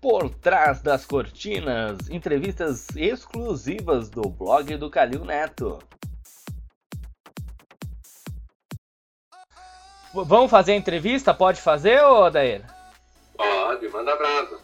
Por 0.00 0.30
Trás 0.30 0.80
das 0.80 1.04
Cortinas, 1.04 2.08
entrevistas 2.08 2.86
exclusivas 2.94 4.08
do 4.08 4.22
blog 4.22 4.76
do 4.76 4.88
Calil 4.88 5.24
Neto. 5.24 5.80
V- 10.14 10.24
Vamos 10.24 10.50
fazer 10.50 10.72
a 10.72 10.76
entrevista? 10.76 11.34
Pode 11.34 11.60
fazer, 11.60 12.00
ô 12.04 12.26
Odair? 12.26 12.64
Pode, 13.36 13.88
manda 13.88 14.12
abraço. 14.12 14.60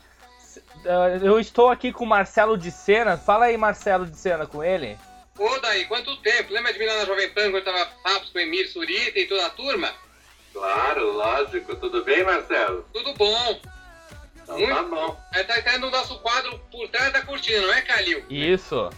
Eh, 0.84 1.18
Eu 1.22 1.40
estou 1.40 1.68
aqui 1.68 1.92
com 1.92 2.04
o 2.04 2.06
Marcelo 2.08 2.56
de 2.56 2.70
Sena. 2.70 3.16
Fala 3.18 3.46
aí, 3.46 3.56
Marcelo 3.56 4.06
de 4.06 4.16
Sena, 4.16 4.46
com 4.46 4.62
ele. 4.62 4.96
Ô, 5.36 5.58
daí, 5.58 5.84
quanto 5.86 6.16
tempo? 6.18 6.52
Lembra 6.52 6.72
de 6.72 6.78
mim 6.78 6.86
lá 6.86 6.98
na 6.98 7.04
Jovem 7.06 7.28
Pan, 7.34 7.50
quando 7.50 7.56
eu 7.56 7.64
tava 7.64 7.86
papos 8.04 8.30
com 8.30 8.38
o 8.38 8.40
Emílio 8.40 8.70
Surita 8.70 9.18
e 9.18 9.26
toda 9.26 9.46
a 9.46 9.50
turma? 9.50 9.92
Claro, 10.52 11.12
lógico. 11.12 11.74
Tudo 11.74 12.04
bem, 12.04 12.22
Marcelo? 12.24 12.86
Tudo 12.92 13.12
bom. 13.14 13.60
Então 14.44 14.58
Muito 14.58 14.74
tá 14.74 14.82
bom. 14.82 15.16
É, 15.32 15.42
tá 15.42 15.60
tendo 15.62 15.88
o 15.88 15.90
nosso 15.90 16.18
quadro 16.20 16.58
Por 16.70 16.88
Trás 16.88 17.12
da 17.12 17.22
Cortina, 17.22 17.66
não 17.66 17.72
é, 17.72 17.82
Calil? 17.82 18.24
Isso. 18.28 18.90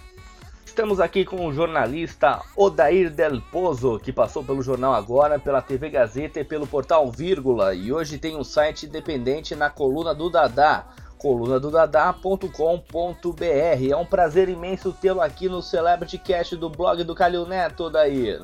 Estamos 0.64 1.00
aqui 1.00 1.24
com 1.24 1.46
o 1.46 1.54
jornalista 1.54 2.42
Odair 2.54 3.10
Del 3.10 3.41
Pozo, 3.41 3.98
que 3.98 4.12
passou 4.12 4.45
pelo 4.45 4.60
Jornal 4.60 4.92
Agora, 4.92 5.38
pela 5.38 5.62
TV 5.62 5.88
Gazeta 5.88 6.40
e 6.40 6.45
pelo 6.45 6.66
portal 6.66 7.10
Vírgula. 7.10 7.74
E 7.74 7.92
hoje 7.92 8.18
tem 8.18 8.37
um 8.37 8.45
site 8.45 8.84
independente 8.84 9.54
na 9.54 9.70
coluna 9.70 10.14
do 10.14 10.28
Dadá, 10.28 10.84
colunadodadá.com.br. 11.16 13.90
É 13.90 13.96
um 13.96 14.04
prazer 14.04 14.51
imenso 14.51 14.92
tê-lo 14.92 15.23
aqui 15.23 15.48
no 15.48 15.62
Celebrity 15.62 16.18
Cast 16.18 16.56
do 16.56 16.68
blog 16.68 17.02
do 17.04 17.15
Calil 17.15 17.46
Neto, 17.46 17.84
Odair. 17.84 18.42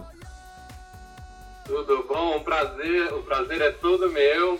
Tudo 1.66 2.06
bom? 2.08 2.36
Um 2.36 2.42
prazer. 2.42 3.12
O 3.12 3.22
prazer 3.24 3.60
é 3.60 3.72
todo 3.72 4.10
meu. 4.10 4.58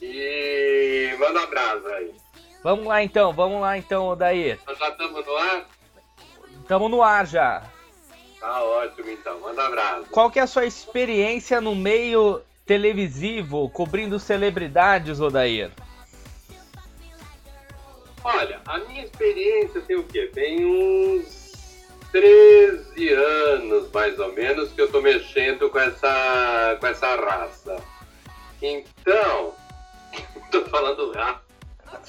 E 0.00 1.16
manda 1.18 1.42
abraço 1.42 1.86
aí. 1.88 2.14
Vamos 2.62 2.86
lá 2.86 3.02
então, 3.02 3.32
vamos 3.32 3.60
lá 3.60 3.78
então, 3.78 4.08
Odair. 4.08 4.58
Nós 4.66 4.78
já 4.78 4.88
estamos 4.88 5.24
no 5.24 5.36
ar? 5.36 5.66
Estamos 6.62 6.90
no 6.90 7.02
ar 7.02 7.26
já. 7.26 7.62
Tá 8.40 8.62
ótimo, 8.62 9.10
então. 9.10 9.40
Manda 9.40 9.66
abraço. 9.66 10.06
Qual 10.10 10.30
que 10.30 10.38
é 10.38 10.42
a 10.42 10.46
sua 10.46 10.66
experiência 10.66 11.60
no 11.60 11.74
meio 11.74 12.42
televisivo, 12.66 13.70
cobrindo 13.70 14.18
celebridades, 14.18 15.20
Odair? 15.20 15.70
Olha, 18.24 18.60
a 18.66 18.78
minha 18.78 19.04
experiência 19.04 19.80
tem 19.82 19.96
o 19.96 20.02
quê? 20.02 20.28
Tem 20.34 20.66
uns 20.66 21.52
13 22.10 23.12
anos, 23.12 23.90
mais 23.92 24.18
ou 24.18 24.32
menos, 24.32 24.72
que 24.72 24.80
eu 24.80 24.90
tô 24.90 25.00
mexendo 25.00 25.70
com 25.70 25.78
essa, 25.78 26.76
com 26.80 26.86
essa 26.88 27.14
raça. 27.14 27.76
Então, 28.60 29.54
tô 30.50 30.64
falando 30.66 31.12
raça, 31.12 31.40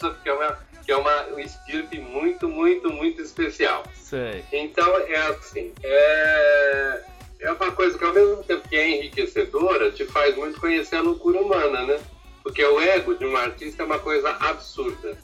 porque 0.10 0.30
é 0.30 0.34
uma, 0.34 0.58
que 0.86 0.92
é 0.92 0.98
uma 0.98 1.28
um 1.28 1.40
estirpe 1.40 2.00
muito, 2.00 2.48
muito, 2.48 2.90
muito 2.92 3.22
especial. 3.22 3.84
Sei. 3.94 4.44
Então, 4.52 4.98
é 5.00 5.18
assim, 5.28 5.74
é, 5.84 7.04
é 7.42 7.52
uma 7.52 7.72
coisa 7.72 7.98
que 7.98 8.04
ao 8.04 8.14
mesmo 8.14 8.44
tempo 8.44 8.68
que 8.68 8.76
é 8.76 8.90
enriquecedora, 8.98 9.92
te 9.92 10.06
faz 10.06 10.36
muito 10.36 10.60
conhecer 10.60 10.96
a 10.96 11.02
loucura 11.02 11.40
humana, 11.40 11.86
né? 11.86 12.00
Porque 12.44 12.64
o 12.64 12.80
ego 12.80 13.16
de 13.16 13.26
um 13.26 13.36
artista 13.36 13.84
é 13.84 13.86
uma 13.86 14.00
coisa 14.00 14.30
absurda. 14.30 15.18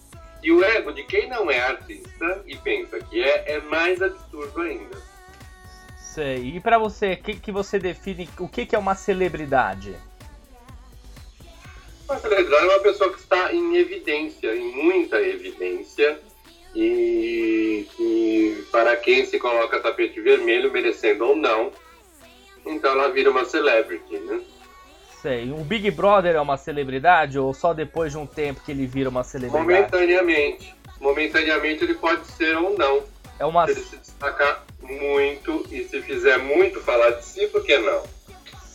E 0.44 0.52
o 0.52 0.62
ego 0.62 0.92
de 0.92 1.04
quem 1.04 1.30
não 1.30 1.50
é 1.50 1.60
artista 1.62 2.44
e 2.46 2.58
pensa 2.58 3.00
que 3.00 3.24
é, 3.24 3.54
é 3.54 3.62
mais 3.62 4.02
absurdo 4.02 4.62
ainda. 4.62 5.02
Sei. 5.98 6.56
E 6.56 6.60
pra 6.60 6.78
você, 6.78 7.14
o 7.14 7.18
que, 7.18 7.36
que 7.36 7.52
você 7.52 7.80
define, 7.80 8.30
o 8.38 8.48
que, 8.48 8.66
que 8.66 8.76
é 8.76 8.80
uma 8.80 8.94
celebridade? 8.94 9.96
Uma 12.14 12.20
celebridade 12.20 12.64
é 12.64 12.70
uma 12.70 12.80
pessoa 12.80 13.12
que 13.12 13.20
está 13.20 13.52
em 13.52 13.76
evidência, 13.76 14.56
em 14.56 14.72
muita 14.72 15.20
evidência, 15.20 16.20
e, 16.76 17.88
e 18.00 18.64
para 18.72 18.96
quem 18.98 19.26
se 19.26 19.40
coloca 19.40 19.80
tapete 19.80 20.22
vermelho, 20.22 20.72
merecendo 20.72 21.26
ou 21.26 21.36
não, 21.36 21.72
então 22.64 22.92
ela 22.92 23.10
vira 23.10 23.32
uma 23.32 23.46
celebrity, 23.46 24.18
né? 24.20 24.42
Sei. 25.24 25.52
O 25.52 25.64
Big 25.64 25.90
Brother 25.90 26.36
é 26.36 26.42
uma 26.42 26.56
celebridade 26.56 27.40
ou 27.40 27.52
só 27.52 27.74
depois 27.74 28.12
de 28.12 28.20
um 28.20 28.28
tempo 28.28 28.62
que 28.64 28.72
ele 28.72 28.86
vira 28.86 29.10
uma 29.10 29.24
celebridade? 29.24 29.66
Momentaneamente. 29.66 30.76
Momentaneamente 31.00 31.84
ele 31.84 31.96
pode 31.96 32.28
ser 32.28 32.56
ou 32.58 32.78
não. 32.78 33.04
É 33.40 33.46
uma. 33.46 33.66
Se 33.66 33.72
ele 33.72 33.82
se 33.82 33.98
destacar 33.98 34.64
muito 34.82 35.66
e 35.72 35.84
se 35.86 36.00
fizer 36.02 36.38
muito 36.38 36.80
falar 36.82 37.12
de 37.12 37.26
si, 37.26 37.48
por 37.48 37.64
que 37.64 37.76
não? 37.80 38.04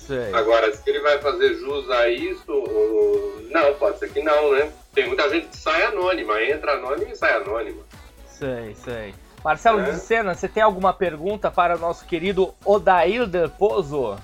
Sei. 0.08 0.32
Agora, 0.32 0.74
se 0.74 0.88
ele 0.88 1.00
vai 1.00 1.18
fazer 1.18 1.54
jus 1.56 1.90
a 1.90 2.08
isso, 2.08 2.50
ou- 2.50 3.42
não, 3.50 3.74
pode 3.74 3.98
ser 3.98 4.10
que 4.10 4.22
não, 4.22 4.52
né? 4.54 4.72
Tem 4.94 5.06
muita 5.06 5.28
gente 5.28 5.48
que 5.48 5.56
sai 5.58 5.82
anônima, 5.84 6.42
entra 6.42 6.72
anônima 6.72 7.12
e 7.12 7.14
sai 7.16 7.34
anônima. 7.34 7.84
Sei, 8.26 8.74
sei. 8.82 9.14
Marcelo 9.44 9.80
É. 9.80 9.90
de 9.90 9.98
Sena, 10.00 10.34
você 10.34 10.48
tem 10.48 10.62
alguma 10.62 10.94
pergunta 10.94 11.50
para 11.50 11.76
o 11.76 11.78
nosso 11.78 12.06
querido 12.06 12.54
Odair 12.64 13.26
Del 13.26 13.50
Pozo? 13.50 14.18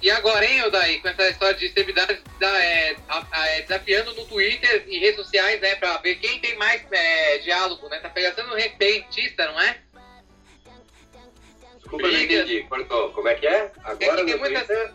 E 0.00 0.10
agora, 0.10 0.44
hein, 0.44 0.64
Odaí, 0.64 0.98
com 1.00 1.08
essa 1.08 1.28
história 1.28 1.54
de 1.54 1.68
celebridade 1.68 2.18
da- 2.40 2.64
é, 2.64 2.96
a- 3.08 3.26
a- 3.30 3.48
é, 3.50 3.60
desafiando 3.62 4.12
no 4.14 4.24
Twitter 4.24 4.84
e 4.88 4.98
redes 4.98 5.16
sociais, 5.24 5.60
né, 5.60 5.76
pra 5.76 5.98
ver 5.98 6.16
quem 6.16 6.40
tem 6.40 6.56
mais 6.56 6.82
é, 6.90 7.38
diálogo, 7.38 7.88
né? 7.88 7.98
Tá 8.00 8.08
pegando 8.08 8.54
repentista, 8.54 9.46
não 9.46 9.60
é? 9.60 9.76
Desculpa, 11.92 12.06
não 12.06 12.14
Briga. 12.14 12.34
entendi. 12.34 12.62
Cortou. 12.68 13.10
Como 13.10 13.28
é 13.28 13.34
que 13.34 13.46
é? 13.46 13.70
Agora 13.84 14.24
tem 14.24 14.34
no 14.34 14.38
muitas- 14.40 14.66
Twitter? 14.66 14.92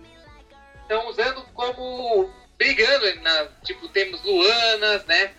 Estão 0.82 1.08
usando 1.10 1.44
como 1.54 2.30
brigando, 2.58 3.22
na, 3.22 3.48
tipo, 3.64 3.88
temos 3.90 4.24
Luanas, 4.24 5.06
né? 5.06 5.34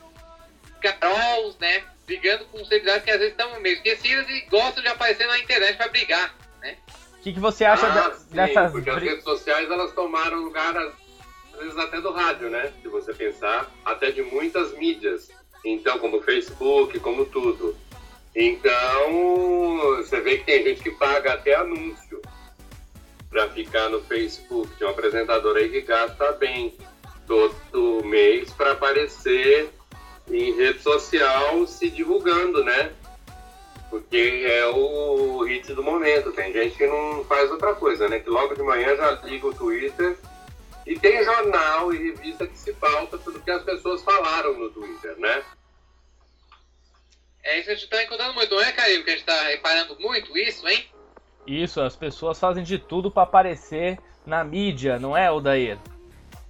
Carols, 0.81 1.57
né? 1.59 1.83
Brigando 2.07 2.45
com 2.47 2.59
celebridades 2.65 3.05
que 3.05 3.11
às 3.11 3.19
vezes 3.19 3.33
estão 3.33 3.59
meio 3.61 3.77
esquecidas 3.77 4.29
e 4.29 4.41
gostam 4.51 4.83
de 4.83 4.89
aparecer 4.89 5.27
na 5.27 5.39
internet 5.39 5.77
pra 5.77 5.89
brigar. 5.89 6.35
O 7.19 7.21
que, 7.21 7.33
que 7.33 7.41
você 7.41 7.65
acha 7.65 7.87
Ah, 7.87 8.09
de- 8.11 8.17
sim, 8.21 8.27
dessas 8.31 8.71
porque 8.73 8.89
as 8.91 9.03
redes 9.03 9.25
sociais 9.25 9.69
elas 9.71 9.93
tomaram 9.93 10.37
lugar, 10.39 10.75
às 10.77 11.59
vezes 11.59 11.77
até 11.77 12.01
do 12.01 12.13
rádio, 12.13 12.49
né? 12.49 12.73
Se 12.81 12.89
você 12.89 13.13
pensar, 13.13 13.69
até 13.85 14.13
de 14.13 14.23
muitas 14.23 14.73
mídias. 14.79 15.29
Então, 15.65 15.99
como 15.99 16.23
Facebook, 16.23 16.99
como 17.01 17.27
tudo. 17.27 17.77
Então, 18.35 19.97
você 19.97 20.21
vê 20.21 20.39
que 20.39 20.45
tem 20.45 20.63
gente 20.63 20.83
que 20.83 20.91
paga 20.93 21.35
até 21.35 21.55
anúncio 21.55 22.21
para 23.29 23.49
ficar 23.51 23.89
no 23.89 24.01
Facebook. 24.03 24.75
Tem 24.77 24.87
um 24.87 24.91
apresentador 24.91 25.57
aí 25.57 25.69
que 25.69 25.83
gasta 25.83 26.33
bem 26.33 26.77
todo 27.27 28.05
mês 28.05 28.53
para 28.53 28.73
aparecer 28.73 29.71
em 30.31 30.55
rede 30.57 30.81
social 30.81 31.67
se 31.67 31.91
divulgando, 31.91 32.65
né? 32.65 32.93
Porque 33.91 34.45
é 34.47 34.67
o 34.67 35.43
hit 35.45 35.73
do 35.75 35.83
momento. 35.83 36.33
Tem 36.33 36.53
gente 36.53 36.77
que 36.77 36.87
não 36.87 37.25
faz 37.25 37.51
outra 37.51 37.75
coisa, 37.75 38.09
né? 38.09 38.19
Que 38.19 38.29
logo 38.29 38.55
de 38.55 38.63
manhã 38.63 38.95
já 38.97 39.13
liga 39.25 39.47
o 39.47 39.55
Twitter. 39.55 40.17
E 40.87 40.99
tem 40.99 41.23
jornal 41.23 41.93
e 41.93 42.11
revista 42.11 42.47
que 42.47 42.59
se 42.59 42.73
pauta 42.75 43.19
tudo 43.19 43.41
que 43.41 43.51
as 43.51 43.63
pessoas 43.63 44.03
falaram 44.03 44.55
no 44.59 44.71
Twitter, 44.71 45.17
né? 45.19 45.43
É 47.49 47.57
isso 47.57 47.65
que 47.65 47.71
a 47.71 47.75
gente 47.77 47.89
tá 47.89 48.03
encontrando 48.03 48.35
muito, 48.35 48.55
não 48.55 48.63
é, 48.63 48.71
Caio? 48.73 49.03
Que 49.03 49.11
a 49.11 49.13
gente 49.15 49.25
tá 49.25 49.43
reparando 49.45 49.97
muito 49.99 50.37
isso, 50.37 50.69
hein? 50.69 50.85
Isso, 51.47 51.81
as 51.81 51.97
pessoas 51.97 52.39
fazem 52.39 52.63
de 52.63 52.79
tudo 52.79 53.11
para 53.11 53.23
aparecer 53.23 53.99
na 54.27 54.45
mídia, 54.45 54.99
não 54.99 55.17
é, 55.17 55.31
Odair? 55.33 55.79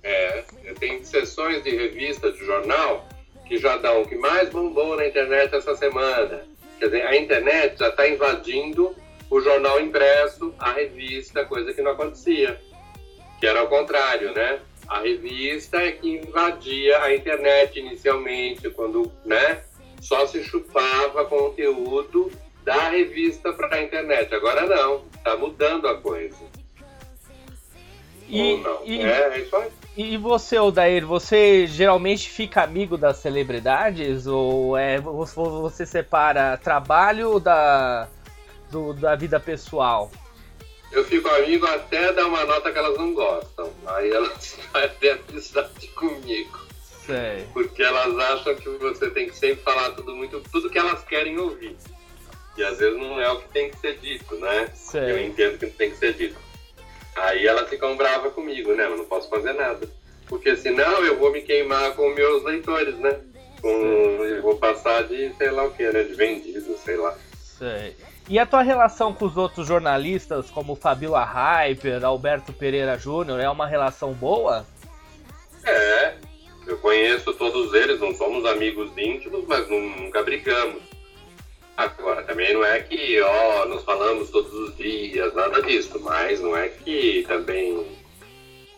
É, 0.03 0.43
tem 0.81 1.05
sessões 1.05 1.63
de 1.63 1.71
revista, 1.71 2.33
de 2.33 2.45
jornal, 2.45 3.07
que 3.47 3.59
já 3.59 3.77
dão 3.77 4.03
o 4.03 4.09
que 4.09 4.17
mais 4.17 4.51
bombou 4.51 4.97
na 4.97 5.07
internet 5.07 5.55
essa 5.55 5.77
semana. 5.77 6.45
Quer 6.81 6.87
dizer, 6.87 7.07
a 7.07 7.17
internet 7.17 7.79
já 7.79 7.91
está 7.91 8.09
invadindo 8.09 8.93
o 9.31 9.41
jornal 9.41 9.81
impresso, 9.81 10.53
a 10.59 10.73
revista, 10.73 11.45
coisa 11.45 11.73
que 11.73 11.81
não 11.81 11.93
acontecia. 11.93 12.61
Que 13.39 13.47
era 13.47 13.63
o 13.63 13.69
contrário, 13.69 14.33
né? 14.33 14.59
A 14.89 14.99
revista 14.99 15.77
é 15.77 15.93
que 15.93 16.17
invadia 16.17 17.05
a 17.05 17.15
internet 17.15 17.79
inicialmente, 17.79 18.69
quando, 18.71 19.13
né? 19.25 19.63
Só 20.01 20.27
se 20.27 20.43
chupava 20.45 21.25
conteúdo 21.25 22.31
da 22.65 22.89
revista 22.91 23.53
para 23.53 23.77
a 23.77 23.83
internet. 23.83 24.35
Agora 24.35 24.67
não, 24.67 25.03
está 25.17 25.37
mudando 25.37 25.89
a 25.89 25.97
coisa. 26.01 26.37
E, 28.29 28.41
Ou 28.43 28.59
não. 28.59 28.85
e, 28.85 29.01
É, 29.01 29.29
é 29.35 29.41
isso 29.41 29.57
aí. 29.57 29.71
e 29.97 30.17
você, 30.19 30.59
Odair, 30.59 31.05
você 31.07 31.67
geralmente 31.67 32.29
fica 32.29 32.63
amigo 32.63 32.99
das 32.99 33.17
celebridades? 33.19 34.27
Ou 34.27 34.77
é, 34.77 34.99
você, 35.01 35.87
separa 35.87 36.59
trabalho 36.59 37.41
da, 37.41 38.07
do- 38.71 38.93
da 38.93 39.17
vida 39.17 39.41
pessoal? 39.41 40.11
Eu 40.93 41.05
fico 41.05 41.29
amigo 41.29 41.67
até 41.67 42.13
dar 42.13 42.27
uma 42.27 42.45
nota 42.45 42.71
que 42.71 42.79
elas 42.79 42.97
não 42.99 43.13
gostam. 43.15 43.71
Aí 43.87 44.11
elas 44.11 44.59
fazem 44.73 45.11
amizade 45.29 45.89
comigo. 45.89 46.68
Sei. 47.09 47.47
Porque 47.55 47.83
elas 47.83 48.19
acham 48.19 48.55
que 48.55 48.69
você 48.69 49.09
tem 49.11 49.31
que 49.31 49.37
sempre 49.37 49.65
falar 49.65 49.93
tudo 49.93 50.15
muito, 50.15 50.43
tudo 50.53 50.69
que 50.69 50.79
elas 50.79 51.03
querem 51.05 51.39
ouvir. 51.39 51.75
E 52.55 52.63
às 52.63 52.77
vezes 52.77 52.99
não 52.99 53.19
é 53.19 53.33
o 53.33 53.41
que 53.41 53.49
tem 53.49 53.71
que 53.71 53.79
ser 53.79 53.97
dito, 53.97 54.35
né? 54.35 54.65
Eu 54.65 54.77
Sei. 54.77 55.27
entendo 55.27 55.59
que 55.59 55.67
não 55.67 55.73
tem 55.73 55.91
que 55.91 55.97
ser 55.97 56.13
dito. 56.13 56.37
Aí 57.17 57.47
elas 57.47 57.67
ficam 57.71 57.97
bravas 57.97 58.35
comigo, 58.35 58.75
né? 58.75 58.85
Eu 58.85 58.99
não 58.99 59.07
posso 59.07 59.31
fazer 59.31 59.55
nada. 59.55 59.89
Porque 60.27 60.55
senão 60.55 61.03
eu 61.03 61.19
vou 61.19 61.33
me 61.33 61.41
queimar 61.41 61.95
com 61.95 62.11
meus 62.11 62.45
leitores, 62.45 62.99
né? 62.99 63.19
Com, 63.63 64.25
e 64.25 64.41
vou 64.43 64.57
passar 64.57 65.05
de 65.05 65.33
sei 65.39 65.51
lá 65.51 65.65
o 65.65 65.71
que, 65.71 65.91
né? 65.91 66.03
De 66.03 66.13
vendido, 66.13 66.77
sei 66.85 66.97
lá. 66.97 67.17
Sei. 67.35 67.97
E 68.29 68.39
a 68.39 68.45
tua 68.45 68.61
relação 68.61 69.15
com 69.15 69.25
os 69.25 69.39
outros 69.39 69.67
jornalistas, 69.67 70.51
como 70.51 70.77
Fabiola 70.77 71.25
Hyper, 71.25 72.05
Alberto 72.05 72.53
Pereira 72.53 72.99
Júnior, 72.99 73.41
é 73.41 73.49
uma 73.49 73.67
relação 73.67 74.13
boa? 74.13 74.67
É, 75.65 76.15
eu 76.69 76.79
conheço 76.79 77.33
todos 77.35 77.73
eles, 77.73 77.99
não 77.99 78.15
somos 78.15 78.45
amigos 78.45 78.91
íntimos, 78.97 79.45
mas 79.47 79.69
nunca 79.69 80.23
brigamos. 80.23 80.83
Agora, 81.77 82.23
também 82.25 82.53
não 82.53 82.65
é 82.65 82.81
que, 82.81 83.21
ó, 83.21 83.65
nos 83.67 83.85
falamos 83.85 84.31
todos 84.31 84.53
os 84.53 84.77
dias, 84.77 85.33
nada 85.33 85.63
disso, 85.63 85.99
mas 86.01 86.41
não 86.41 86.57
é 86.57 86.69
que 86.69 87.25
também. 87.27 87.87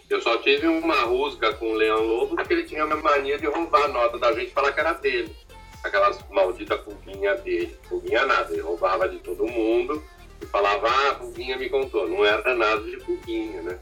Eu 0.09 0.21
só 0.21 0.37
tive 0.39 0.67
uma 0.67 1.03
rusga 1.03 1.53
com 1.55 1.73
o 1.73 1.75
Leão 1.75 2.05
Lobo 2.05 2.37
porque 2.37 2.53
ele 2.53 2.65
tinha 2.65 2.85
a 2.85 2.97
mania 2.97 3.39
de 3.39 3.47
roubar 3.47 3.85
a 3.85 3.89
nota 3.89 4.19
da 4.19 4.33
gente 4.33 4.49
e 4.49 4.53
falar 4.53 4.73
que 4.73 4.81
era 4.81 4.93
dele. 4.93 5.35
Aquelas 5.83 6.19
maldita 6.31 6.77
pulguinha 6.77 7.37
dele. 7.37 7.75
Pulguinha 7.89 8.27
nada, 8.27 8.53
ele 8.53 8.61
roubava 8.61 9.09
de 9.09 9.19
todo 9.19 9.47
mundo 9.47 10.03
e 10.43 10.47
falava, 10.47 10.89
ah, 10.89 11.11
a 11.11 11.15
pulguinha 11.15 11.57
me 11.57 11.69
contou. 11.71 12.09
Não 12.09 12.25
era 12.25 12.55
nada 12.55 12.83
de 12.83 12.99
pulguinha, 12.99 13.63
né? 13.63 13.79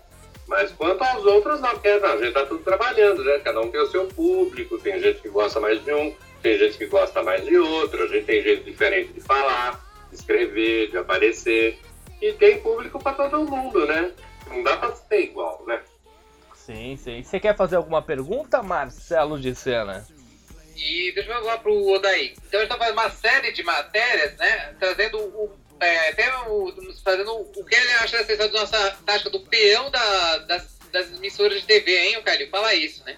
Mas 0.48 0.72
quanto 0.72 1.04
aos 1.04 1.24
outros, 1.26 1.60
não, 1.60 1.70
porque 1.70 1.88
a 1.88 2.16
gente 2.16 2.32
tá 2.32 2.46
tudo 2.46 2.64
trabalhando, 2.64 3.22
né? 3.22 3.38
Cada 3.40 3.60
um 3.60 3.70
tem 3.70 3.80
o 3.80 3.86
seu 3.86 4.06
público, 4.06 4.78
tem 4.78 4.98
gente 4.98 5.20
que 5.20 5.28
gosta 5.28 5.60
mais 5.60 5.84
de 5.84 5.92
um, 5.92 6.14
tem 6.42 6.58
gente 6.58 6.78
que 6.78 6.86
gosta 6.86 7.22
mais 7.22 7.44
de 7.44 7.58
outro, 7.58 8.02
a 8.02 8.06
gente 8.06 8.24
tem 8.24 8.42
jeito 8.42 8.64
diferente 8.64 9.12
de 9.12 9.20
falar, 9.20 9.84
de 10.08 10.16
escrever, 10.16 10.90
de 10.90 10.96
aparecer. 10.96 11.78
E 12.20 12.32
tem 12.32 12.60
público 12.60 12.98
para 12.98 13.12
todo 13.12 13.44
mundo, 13.44 13.86
né? 13.86 14.10
Não 14.48 14.62
dá 14.62 14.76
para 14.78 14.96
ser 14.96 15.20
igual, 15.20 15.62
né? 15.66 15.82
Sim, 16.54 16.96
sim. 16.96 17.22
Você 17.22 17.38
quer 17.38 17.54
fazer 17.54 17.76
alguma 17.76 18.00
pergunta, 18.00 18.62
Marcelo 18.62 19.38
de 19.38 19.54
Sena? 19.54 20.06
E 20.74 21.12
deixa 21.12 21.30
eu 21.30 21.42
falar 21.42 21.58
pro 21.58 21.74
Odaí. 21.88 22.34
Então 22.46 22.60
a 22.60 22.62
gente 22.62 22.70
tá 22.70 22.78
fazendo 22.78 22.94
uma 22.94 23.10
série 23.10 23.52
de 23.52 23.62
matérias, 23.62 24.36
né? 24.38 24.74
Trazendo 24.78 25.18
o 25.18 25.50
é, 25.80 26.10
até 26.10 26.36
o, 26.48 26.72
fazendo 27.04 27.32
o 27.32 27.64
que 27.64 27.75
ele 27.75 27.92
acha 27.94 28.22
dessa 28.25 28.48
nossa 28.48 28.98
tática 29.04 29.30
do 29.30 29.40
peão 29.40 29.90
da, 29.90 30.38
das, 30.38 30.78
das 30.92 31.12
emissoras 31.12 31.60
de 31.60 31.66
TV, 31.66 31.96
hein, 31.96 32.22
Calil? 32.22 32.50
Fala 32.50 32.75
isso, 32.75 33.04
né? 33.04 33.16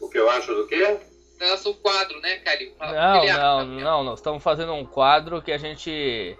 O 0.00 0.08
que 0.08 0.18
eu 0.18 0.28
acho 0.30 0.54
do 0.54 0.66
quê? 0.66 0.98
Nosso 1.40 1.74
quadro, 1.74 2.20
né, 2.20 2.38
Calil? 2.38 2.74
Não, 2.80 2.88
não, 2.88 3.22
acha, 3.22 3.64
não, 3.64 4.04
nós 4.04 4.18
estamos 4.18 4.42
fazendo 4.42 4.72
um 4.72 4.84
quadro 4.84 5.40
que 5.40 5.52
a 5.52 5.58
gente. 5.58 6.36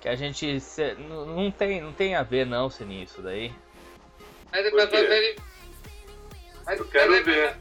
que 0.00 0.08
a 0.08 0.16
gente. 0.16 0.58
não, 0.98 1.50
tem, 1.50 1.80
não 1.80 1.92
tem 1.92 2.14
a 2.14 2.22
ver, 2.22 2.46
não, 2.46 2.70
se 2.70 2.84
nisso 2.84 3.20
daí. 3.20 3.52
Mas 4.50 4.64
é 4.64 4.70
pra 4.70 4.88
fazer. 4.88 5.36
Mas, 6.64 6.78
eu 6.78 6.88
quero 6.88 7.10
mas 7.10 7.20
é 7.20 7.22
ver. 7.22 7.56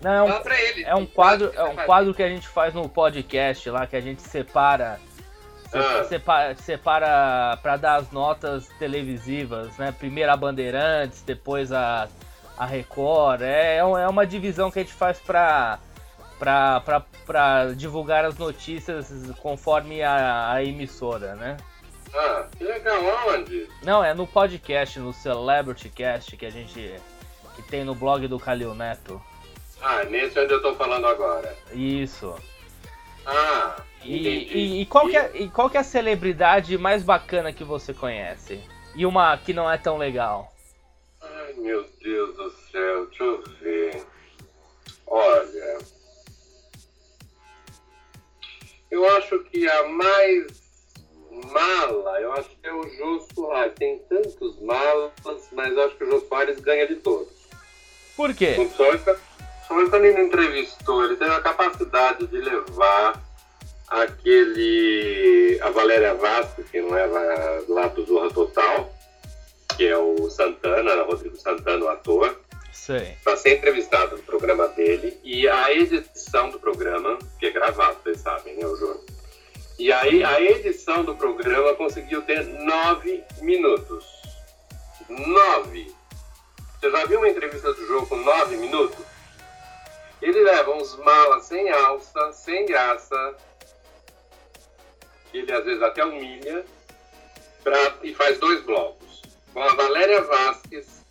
Não, 0.00 0.12
é 0.12 0.22
um, 0.22 0.86
é 0.86 0.94
um 0.94 1.06
quadro, 1.06 1.52
é 1.54 1.64
um 1.64 1.76
quadro 1.76 2.12
que 2.12 2.22
a 2.22 2.28
gente 2.28 2.46
faz 2.48 2.74
no 2.74 2.88
podcast 2.88 3.70
lá, 3.70 3.86
que 3.86 3.96
a 3.96 4.00
gente 4.00 4.20
separa 4.20 5.00
ah. 5.78 6.04
separa, 6.04 6.54
separa 6.56 7.58
para 7.62 7.76
dar 7.76 7.96
as 7.96 8.10
notas 8.10 8.68
televisivas, 8.78 9.76
né? 9.76 9.92
Primeiro 9.92 10.30
a 10.30 10.36
Bandeirantes, 10.36 11.22
depois 11.22 11.72
a, 11.72 12.08
a 12.56 12.66
Record. 12.66 13.42
É, 13.42 13.78
é 13.78 14.08
uma 14.08 14.26
divisão 14.26 14.70
que 14.70 14.78
a 14.78 14.82
gente 14.82 14.94
faz 14.94 15.18
para 15.18 15.78
para 16.38 17.72
divulgar 17.74 18.24
as 18.24 18.36
notícias 18.36 19.10
conforme 19.40 20.02
a, 20.02 20.52
a, 20.52 20.62
emissora, 20.62 21.34
né? 21.36 21.56
Ah, 22.14 22.46
que 22.56 22.64
legal, 22.64 23.00
onde? 23.28 23.66
Não, 23.82 24.04
é 24.04 24.12
no 24.12 24.26
podcast, 24.26 24.98
no 24.98 25.12
Celebrity 25.12 25.88
Cast 25.88 26.36
que 26.36 26.44
a 26.44 26.50
gente 26.50 26.94
que 27.56 27.62
tem 27.62 27.84
no 27.84 27.94
blog 27.94 28.26
do 28.28 28.38
Calil 28.38 28.74
Neto. 28.74 29.22
Ah, 29.80 30.04
nesse 30.04 30.38
onde 30.38 30.52
eu 30.52 30.62
tô 30.62 30.74
falando 30.74 31.06
agora. 31.06 31.56
Isso. 31.72 32.34
Ah, 33.26 33.76
e, 34.04 34.28
e, 34.28 34.82
e, 34.82 34.86
qual 34.86 35.08
que 35.08 35.16
é, 35.16 35.30
e 35.34 35.48
qual 35.48 35.70
é 35.72 35.78
a 35.78 35.84
celebridade 35.84 36.76
mais 36.76 37.02
bacana 37.02 37.52
que 37.52 37.64
você 37.64 37.94
conhece? 37.94 38.60
E 38.94 39.06
uma 39.06 39.36
que 39.38 39.52
não 39.52 39.70
é 39.70 39.78
tão 39.78 39.96
legal? 39.96 40.52
Ai, 41.20 41.54
meu 41.54 41.84
Deus 42.02 42.36
do 42.36 42.50
céu, 42.70 43.06
deixa 43.06 43.24
eu 43.24 43.42
ver. 43.60 44.06
Olha. 45.06 45.78
Eu 48.90 49.16
acho 49.16 49.42
que 49.44 49.68
a 49.68 49.88
mais 49.88 50.64
mala, 51.52 52.20
eu 52.20 52.32
acho 52.34 52.50
que 52.50 52.66
é 52.66 52.72
o 52.72 52.88
Jô 52.90 53.26
Soares. 53.34 53.74
Tem 53.76 53.98
tantos 54.00 54.60
malas, 54.60 55.12
mas 55.52 55.76
acho 55.76 55.96
que 55.96 56.04
o 56.04 56.10
Jô 56.10 56.20
Soares 56.28 56.60
ganha 56.60 56.86
de 56.86 56.96
todos. 56.96 57.32
Por 58.16 58.34
quê? 58.34 58.54
Só 58.76 58.98
quando 58.98 59.20
ele 59.70 60.22
entrevistou, 60.22 61.04
ele 61.04 61.16
teve 61.16 61.30
a 61.30 61.40
capacidade 61.40 62.26
de 62.26 62.36
levar 62.36 63.20
aquele 63.88 65.58
a 65.62 65.70
Valéria 65.70 66.14
Vasco, 66.14 66.62
que 66.64 66.80
não 66.80 66.96
é 66.96 67.06
lá 67.68 67.88
do 67.88 68.04
Zorra 68.04 68.30
Total, 68.30 68.92
que 69.76 69.86
é 69.86 69.96
o 69.96 70.28
Santana, 70.30 71.02
Rodrigo 71.02 71.36
Santana, 71.36 71.84
o 71.84 71.88
ator, 71.88 72.38
para 73.22 73.36
ser 73.36 73.56
entrevistado 73.56 74.16
no 74.16 74.22
programa 74.22 74.68
dele 74.68 75.18
e 75.24 75.48
a 75.48 75.72
edição 75.72 76.50
do 76.50 76.60
programa, 76.60 77.18
que 77.38 77.46
é 77.46 77.50
gravado, 77.50 77.98
vocês 78.02 78.20
sabem, 78.20 78.56
né, 78.56 78.66
o 78.66 78.76
jogo. 78.76 79.04
E 79.78 79.90
aí 79.92 80.22
a 80.22 80.40
edição 80.40 81.04
do 81.04 81.16
programa 81.16 81.74
conseguiu 81.74 82.22
ter 82.22 82.44
nove 82.44 83.24
minutos. 83.40 84.04
Nove! 85.08 85.92
Você 86.78 86.90
já 86.90 87.04
viu 87.06 87.18
uma 87.18 87.28
entrevista 87.28 87.72
do 87.72 87.86
jogo 87.86 88.06
com 88.06 88.16
nove 88.16 88.56
minutos? 88.56 89.13
Ele 90.34 90.42
leva 90.42 90.72
uns 90.72 90.96
malas 90.96 91.44
sem 91.44 91.70
alça, 91.70 92.32
sem 92.32 92.66
graça, 92.66 93.36
ele 95.32 95.52
às 95.52 95.64
vezes 95.64 95.80
até 95.80 96.04
humilha, 96.04 96.64
pra, 97.62 97.98
e 98.02 98.12
faz 98.12 98.36
dois 98.40 98.60
blocos. 98.64 99.22
Com 99.52 99.62
a 99.62 99.74
Valéria 99.76 100.22
Vasques, 100.22 101.04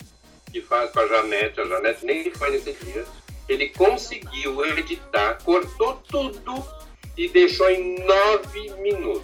que 0.51 0.61
faz 0.61 0.91
com 0.91 0.99
a 0.99 1.07
Janete, 1.07 1.61
a 1.61 1.65
Janete 1.65 2.05
nem 2.05 2.31
foi 2.31 2.51
nesse 2.51 2.73
dia, 2.73 3.05
ele 3.47 3.69
conseguiu 3.69 4.65
editar, 4.65 5.41
cortou 5.41 6.03
tudo 6.09 6.61
e 7.15 7.29
deixou 7.29 7.69
em 7.69 8.03
nove 8.03 8.71
minutos. 8.81 9.23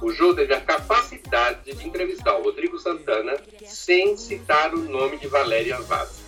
O 0.00 0.12
Jô 0.12 0.32
teve 0.36 0.54
a 0.54 0.60
capacidade 0.60 1.74
de 1.74 1.84
entrevistar 1.84 2.36
o 2.36 2.44
Rodrigo 2.44 2.78
Santana 2.78 3.42
sem 3.66 4.16
citar 4.16 4.72
o 4.72 4.78
nome 4.78 5.16
de 5.16 5.26
Valéria 5.26 5.80
Vasques. 5.80 6.21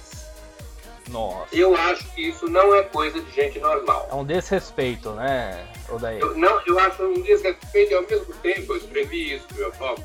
Nossa. 1.09 1.55
Eu 1.55 1.77
acho 1.77 2.06
que 2.13 2.29
isso 2.29 2.49
não 2.49 2.75
é 2.75 2.82
coisa 2.82 3.20
de 3.20 3.31
gente 3.32 3.58
normal. 3.58 4.08
É 4.11 4.15
um 4.15 4.25
desrespeito, 4.25 5.11
né, 5.11 5.67
Odair? 5.89 6.20
Eu, 6.20 6.37
não, 6.37 6.61
eu 6.67 6.79
acho 6.79 7.03
um 7.03 7.20
desrespeito 7.20 7.93
e 7.93 7.94
ao 7.94 8.03
mesmo 8.03 8.34
tempo 8.37 8.73
eu 8.73 8.77
escrevi 8.79 9.34
isso 9.34 9.46
no 9.53 9.58
meu 9.58 9.73
foco. 9.73 10.03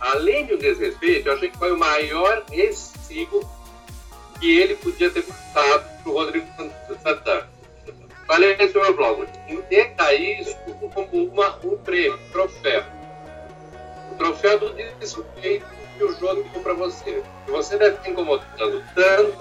Além 0.00 0.46
de 0.46 0.54
um 0.54 0.58
desrespeito, 0.58 1.28
eu 1.28 1.34
achei 1.34 1.50
que 1.50 1.58
foi 1.58 1.72
o 1.72 1.78
maior 1.78 2.42
recibo 2.50 3.48
que 4.38 4.58
ele 4.58 4.74
podia 4.76 5.10
ter 5.10 5.22
passado 5.22 6.02
para 6.02 6.10
o 6.10 6.14
Rodrigo 6.14 6.46
Santana. 7.02 7.48
Falei 8.26 8.56
no 8.56 8.80
meu 8.80 8.94
blog. 8.94 9.26
Entenda 9.48 10.14
isso 10.14 10.56
como 10.94 11.08
uma, 11.12 11.58
um 11.64 11.76
prêmio, 11.78 12.14
um 12.14 12.30
troféu. 12.30 12.84
O 14.12 14.14
troféu 14.14 14.58
do 14.58 14.72
desrespeito 14.72 15.66
que 15.98 16.04
o 16.04 16.14
jogo 16.18 16.48
deu 16.52 16.62
para 16.62 16.74
você. 16.74 17.22
Que 17.44 17.50
você 17.50 17.76
deve 17.76 17.96
estar 17.96 18.08
incomodando 18.08 18.84
tanto 18.94 19.39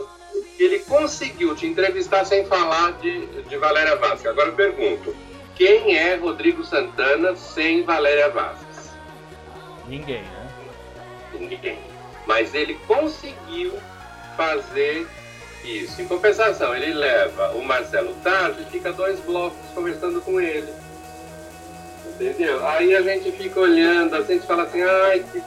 te 1.60 1.68
entrevistar 1.68 2.26
sem 2.26 2.46
falar 2.46 2.94
de, 2.94 3.26
de 3.44 3.58
Valéria 3.58 3.96
Vasques. 3.98 4.26
Agora 4.26 4.48
eu 4.48 4.54
pergunto, 4.54 5.16
quem 5.56 5.98
é 5.98 6.16
Rodrigo 6.16 6.64
Santana 6.64 7.36
sem 7.36 7.84
Valéria 7.84 8.30
Vasques? 8.30 8.92
Ninguém, 9.88 10.22
né? 10.22 10.50
Ninguém. 11.34 11.80
Mas 12.26 12.56
ele 12.56 12.76
conseguiu 12.88 13.74
fazer 14.38 15.06
isso. 15.64 16.02
Em 16.02 16.08
compensação, 16.08 16.74
ele 16.74 16.94
leva 16.94 17.52
o 17.52 17.64
Marcelo 17.64 18.14
Tarde 18.24 18.62
e 18.62 18.72
fica 18.72 18.94
dois 18.94 19.20
blocos 19.20 19.70
conversando 19.76 20.22
com 20.22 20.40
ele. 20.40 20.72
Entendeu? 22.16 22.66
Aí 22.66 22.96
a 22.96 23.02
gente 23.02 23.32
fica 23.34 23.60
olhando, 23.60 24.16
a 24.16 24.22
gente 24.22 24.46
fala 24.46 24.64
assim, 24.64 24.82
ai, 24.82 25.26
que 25.32 25.42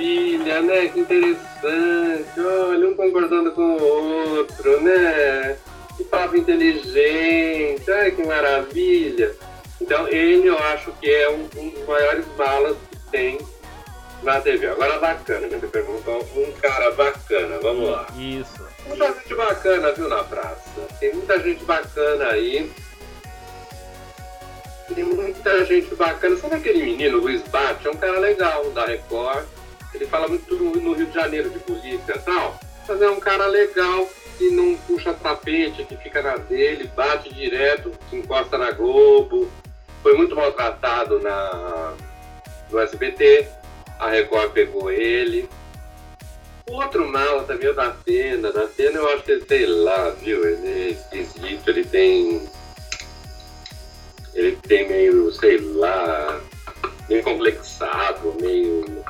maravilha, 0.00 0.62
né? 0.62 0.88
Que 0.88 1.00
interessante, 1.00 2.40
olha, 2.40 2.88
um 2.88 2.94
concordando 2.94 3.52
com 3.52 3.76
o 3.76 3.82
outro, 3.82 4.80
né? 4.80 5.56
Que 5.96 6.04
papo 6.04 6.36
inteligente, 6.36 7.90
ai, 7.90 8.10
que 8.10 8.24
maravilha. 8.24 9.34
Então, 9.80 10.08
ele 10.08 10.48
eu 10.48 10.58
acho 10.58 10.92
que 11.00 11.10
é 11.10 11.30
um, 11.30 11.48
um 11.56 11.68
dos 11.70 11.86
maiores 11.86 12.24
balas 12.36 12.76
que 12.90 13.10
tem 13.10 13.38
na 14.22 14.40
TV. 14.40 14.68
Agora, 14.68 14.98
bacana, 14.98 15.46
né? 15.46 15.58
Você 15.58 15.66
perguntou, 15.66 16.26
um 16.36 16.52
cara 16.60 16.90
bacana, 16.92 17.58
vamos 17.62 17.90
lá. 17.90 18.06
Isso. 18.18 18.66
Muita 18.86 19.12
gente 19.12 19.34
bacana, 19.34 19.92
viu, 19.92 20.08
na 20.08 20.24
praça. 20.24 20.80
Tem 20.98 21.14
muita 21.14 21.38
gente 21.40 21.64
bacana 21.64 22.28
aí 22.28 22.70
tem 24.92 25.04
muita 25.04 25.64
gente 25.66 25.94
bacana. 25.94 26.36
Sabe 26.36 26.56
aquele 26.56 26.82
menino, 26.82 27.18
Luiz 27.18 27.42
Bate? 27.42 27.86
É 27.86 27.90
um 27.92 27.96
cara 27.96 28.18
legal 28.18 28.68
da 28.72 28.86
Record. 28.86 29.46
Ele 29.94 30.06
fala 30.06 30.28
muito 30.28 30.54
no, 30.54 30.92
Rio 30.92 31.06
de 31.06 31.14
Janeiro 31.14 31.50
de 31.50 31.58
polícia 31.60 32.14
e 32.14 32.18
tal. 32.18 32.58
Mas 32.88 33.02
é 33.02 33.10
um 33.10 33.20
cara 33.20 33.46
legal. 33.46 34.08
que 34.38 34.50
não 34.50 34.74
puxa 34.86 35.12
tapete, 35.12 35.84
que 35.84 35.96
fica 35.96 36.22
na 36.22 36.36
dele, 36.36 36.90
bate 36.96 37.32
direto, 37.34 37.92
se 38.08 38.16
encosta 38.16 38.56
na 38.56 38.70
Globo. 38.70 39.50
Foi 40.02 40.14
muito 40.14 40.34
maltratado 40.34 41.20
na, 41.20 41.94
no 42.70 42.78
SBT. 42.78 43.46
A 43.98 44.08
Record 44.08 44.52
pegou 44.52 44.90
ele. 44.90 45.48
Outro 46.70 47.06
mal 47.06 47.44
também 47.44 47.66
é 47.66 47.70
o 47.72 47.74
da 47.74 47.88
Atena. 47.88 48.52
Da 48.52 48.62
Atena 48.62 48.98
eu 48.98 49.08
acho 49.10 49.24
que, 49.24 49.40
sei 49.40 49.66
lá, 49.66 50.10
viu? 50.10 50.44
Ele 50.44 50.68
é 50.68 50.90
esquisito, 50.90 51.68
ele 51.68 51.84
tem. 51.84 52.48
Ele 54.32 54.56
tem 54.56 54.88
meio, 54.88 55.32
sei 55.32 55.58
lá, 55.58 56.40
meio 57.08 57.22
complexado, 57.24 58.36
meio. 58.40 59.04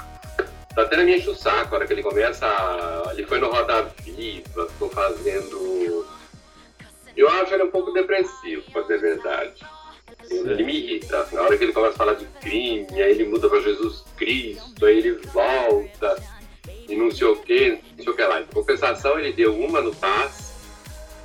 Da 0.80 0.86
Atena 0.86 1.04
me 1.04 1.14
enche 1.14 1.28
o 1.28 1.34
saco, 1.34 1.74
a 1.74 1.78
hora 1.78 1.86
que 1.86 1.92
ele 1.92 2.02
começa. 2.02 2.46
A... 2.46 3.12
Ele 3.12 3.26
foi 3.26 3.38
no 3.38 3.50
Roda 3.50 3.82
Viva, 4.02 4.66
ficou 4.66 4.88
fazendo. 4.88 6.06
Eu 7.14 7.28
acho 7.28 7.52
ele 7.52 7.64
um 7.64 7.70
pouco 7.70 7.92
depressivo, 7.92 8.62
pra 8.72 8.84
ser 8.84 8.98
verdade. 8.98 9.62
Ele 10.30 10.64
me 10.64 10.74
irrita. 10.74 11.28
Na 11.32 11.42
hora 11.42 11.58
que 11.58 11.64
ele 11.64 11.74
começa 11.74 11.94
a 11.94 11.98
falar 11.98 12.14
de 12.14 12.24
crime, 12.40 12.86
aí 12.94 13.10
ele 13.10 13.26
muda 13.26 13.50
para 13.50 13.60
Jesus 13.60 14.04
Cristo, 14.16 14.86
aí 14.86 14.98
ele 14.98 15.12
volta 15.28 16.16
e 16.88 16.96
não 16.96 17.10
sei 17.10 17.26
o 17.26 17.36
que, 17.36 17.78
não 17.98 18.04
sei 18.04 18.12
o 18.12 18.16
que 18.16 18.22
lá. 18.22 18.40
Em 18.40 18.46
compensação, 18.46 19.18
ele 19.18 19.34
deu 19.34 19.54
uma 19.54 19.82
no 19.82 19.94
Paz, 19.94 20.54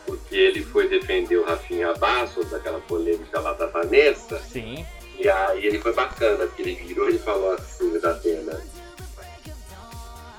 porque 0.05 0.35
ele 0.35 0.63
foi 0.63 0.89
defender 0.89 1.37
o 1.37 1.45
Rafinha 1.45 1.93
Bastos, 1.93 2.49
daquela 2.49 2.81
polêmica 2.81 3.39
lá 3.39 3.53
da 3.53 3.67
Vanessa. 3.67 4.37
Sim. 4.39 4.85
E 5.17 5.29
aí 5.29 5.65
ele 5.65 5.79
foi 5.79 5.93
bacana, 5.93 6.45
porque 6.45 6.61
ele 6.61 6.75
virou 6.75 7.09
e 7.09 7.17
falou 7.17 7.53
assim 7.53 7.97
da 7.99 8.15
pena. 8.15 8.74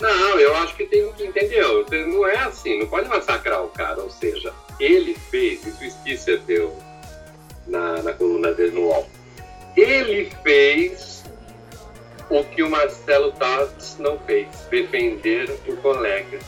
Não, 0.01 0.39
eu 0.39 0.55
acho 0.57 0.77
que 0.77 0.85
tem 0.87 1.11
que 1.13 1.25
entendeu? 1.25 1.87
Não 2.07 2.27
é 2.27 2.39
assim, 2.39 2.79
não 2.79 2.87
pode 2.87 3.09
massacrar 3.09 3.63
o 3.65 3.69
cara. 3.69 4.03
Ou 4.03 4.11
seja, 4.11 4.53
ele 4.79 5.15
fez, 5.31 5.65
isso 5.67 5.83
o 5.83 5.87
Spisser 5.91 6.41
deu 6.41 6.77
na, 7.67 8.03
na 8.03 8.13
coluna 8.13 8.53
dele 8.53 8.73
no 8.73 8.87
UOL. 8.89 9.09
Ele 9.77 10.31
fez 10.43 11.25
o 12.31 12.43
que 12.45 12.63
o 12.63 12.71
Marcelo 12.71 13.33
Tassi 13.33 14.01
não 14.01 14.19
fez, 14.21 14.49
defender 14.71 15.51
o 15.67 15.77
colega. 15.77 16.39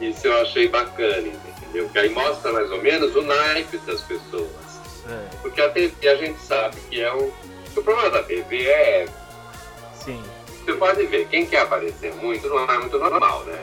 Isso 0.00 0.26
eu 0.26 0.40
achei 0.40 0.68
bacana, 0.68 1.28
entendeu? 1.28 1.84
Porque 1.84 1.98
aí 1.98 2.10
mostra 2.10 2.52
mais 2.52 2.70
ou 2.70 2.80
menos 2.80 3.14
o 3.16 3.22
naipe 3.22 3.78
das 3.78 4.00
pessoas. 4.02 4.68
É. 5.08 5.36
Porque 5.40 5.60
a 5.60 5.70
TV 5.70 6.08
a 6.08 6.16
gente 6.16 6.38
sabe 6.40 6.76
que 6.90 7.00
é 7.00 7.12
o. 7.12 7.32
O 7.76 7.82
problema 7.82 8.10
da 8.10 8.22
TV 8.22 8.66
é. 8.66 9.06
Sim. 9.94 10.22
Você 10.68 10.74
pode 10.74 11.06
ver, 11.06 11.26
quem 11.28 11.46
quer 11.46 11.62
aparecer 11.62 12.14
muito 12.16 12.46
não 12.46 12.70
é 12.70 12.76
muito 12.76 12.98
normal, 12.98 13.42
né? 13.44 13.58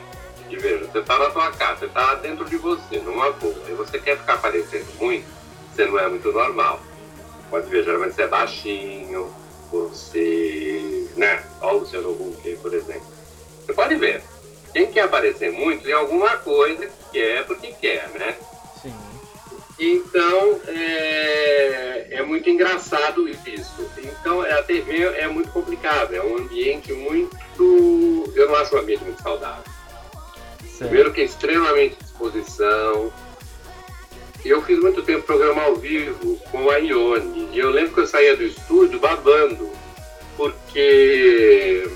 E 0.50 0.56
veja, 0.56 0.86
você 0.86 1.04
tá 1.04 1.20
na 1.20 1.30
tua 1.30 1.52
casa, 1.52 1.82
você 1.82 1.88
tá 1.90 2.16
dentro 2.16 2.44
de 2.46 2.58
você, 2.58 2.98
numa 2.98 3.30
boa, 3.30 3.54
e 3.70 3.74
você 3.74 4.00
quer 4.00 4.18
ficar 4.18 4.34
aparecendo 4.34 4.88
muito, 5.00 5.24
você 5.72 5.86
não 5.86 6.00
é 6.00 6.08
muito 6.10 6.32
normal. 6.32 6.80
Pode 7.52 7.70
ver, 7.70 7.84
geralmente 7.84 8.16
você 8.16 8.24
é 8.24 8.28
baixinho, 8.28 9.32
você. 9.72 11.08
né? 11.16 11.44
Olha 11.62 11.76
o 11.76 11.80
Luciano 11.82 12.10
Huck, 12.10 12.56
por 12.56 12.74
exemplo. 12.74 13.06
Você 13.64 13.74
pode 13.74 13.96
ver. 13.98 14.24
Quem 14.74 14.88
quer 14.88 15.02
aparecer 15.02 15.52
muito 15.52 15.84
tem 15.84 15.94
alguma 15.94 16.38
coisa 16.38 16.88
que 16.88 17.12
quer 17.12 17.46
porque 17.46 17.72
quer, 17.74 18.10
né? 18.16 18.36
Então, 19.78 20.62
é, 20.68 22.08
é 22.12 22.24
muito 22.24 22.50
engraçado 22.50 23.28
isso. 23.28 23.90
Então, 23.98 24.42
a 24.42 24.64
TV 24.64 25.04
é 25.04 25.28
muito 25.28 25.50
complicado, 25.52 26.14
é 26.14 26.22
um 26.22 26.38
ambiente 26.38 26.94
muito. 26.94 28.32
Eu 28.36 28.48
não 28.48 28.56
acho 28.56 28.76
um 28.76 28.80
ambiente 28.80 29.04
muito 29.04 29.22
saudável. 29.22 29.64
Primeiro 30.78 31.14
que 31.14 31.22
é 31.22 31.24
extremamente 31.26 31.98
disposição, 32.02 33.14
eu 34.44 34.62
fiz 34.62 34.80
muito 34.80 35.02
tempo 35.02 35.24
programa 35.24 35.64
ao 35.64 35.76
vivo 35.76 36.38
com 36.52 36.70
a 36.70 36.78
Ione. 36.78 37.50
E 37.52 37.60
eu 37.60 37.70
lembro 37.72 37.94
que 37.94 38.02
eu 38.02 38.08
saía 38.08 38.36
do 38.36 38.44
estúdio 38.44 39.00
babando, 39.00 39.70
porque 40.38 41.90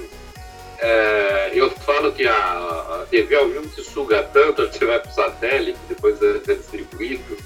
é, 0.79 1.51
eu 1.53 1.69
falo 1.69 2.11
que 2.11 2.25
a, 2.25 2.33
a, 2.33 3.05
TV 3.09 3.35
ao 3.35 3.47
vivo 3.49 3.69
se 3.69 3.83
suga 3.83 4.23
tanto, 4.23 4.65
você 4.65 4.85
vai 4.85 4.99
para 4.99 5.11
o 5.11 5.13
satélite, 5.13 5.79
depois 5.87 6.21
é 6.21 6.39
distribuído, 6.55 7.37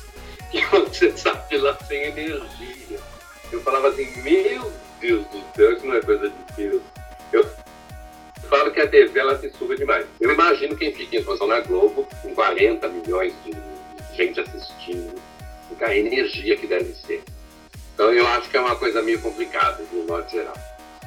que 0.54 0.64
você 0.70 1.12
sabe 1.18 1.58
lá 1.58 1.76
sem 1.88 2.04
energia. 2.04 3.00
Eu 3.52 3.62
falava 3.62 3.90
assim, 3.90 4.06
meu 4.22 4.72
Deus 5.00 5.26
do 5.28 5.44
céu, 5.56 5.74
isso 5.74 5.86
não 5.86 5.96
é 5.96 6.02
coisa 6.02 6.30
de 6.30 6.54
Deus. 6.56 6.84
Eu 7.32 7.50
falo 8.48 8.72
que 8.72 8.80
a 8.80 8.88
TV 8.88 9.20
ela 9.20 9.38
se 9.40 9.50
suga 9.52 9.76
demais. 9.76 10.06
Eu 10.22 10.32
imagino 10.32 10.78
quem 10.78 10.94
fica 10.94 11.16
em 11.16 11.20
exposição 11.20 11.48
na 11.48 11.60
Globo, 11.62 12.08
com 12.22 12.36
40 12.36 12.88
milhões 12.90 13.34
de 13.44 13.54
gente 14.16 14.40
assistindo, 14.40 15.20
a 15.82 15.96
energia 15.96 16.56
que 16.56 16.68
deve 16.68 16.94
ser. 16.94 17.24
Então 17.94 18.14
eu 18.14 18.26
acho 18.28 18.50
que 18.50 18.56
é 18.56 18.60
uma 18.62 18.76
coisa 18.76 19.02
meio 19.02 19.20
complicada, 19.22 19.84
de 19.84 19.96
um 19.98 20.06
modo 20.06 20.30
geral. 20.30 20.56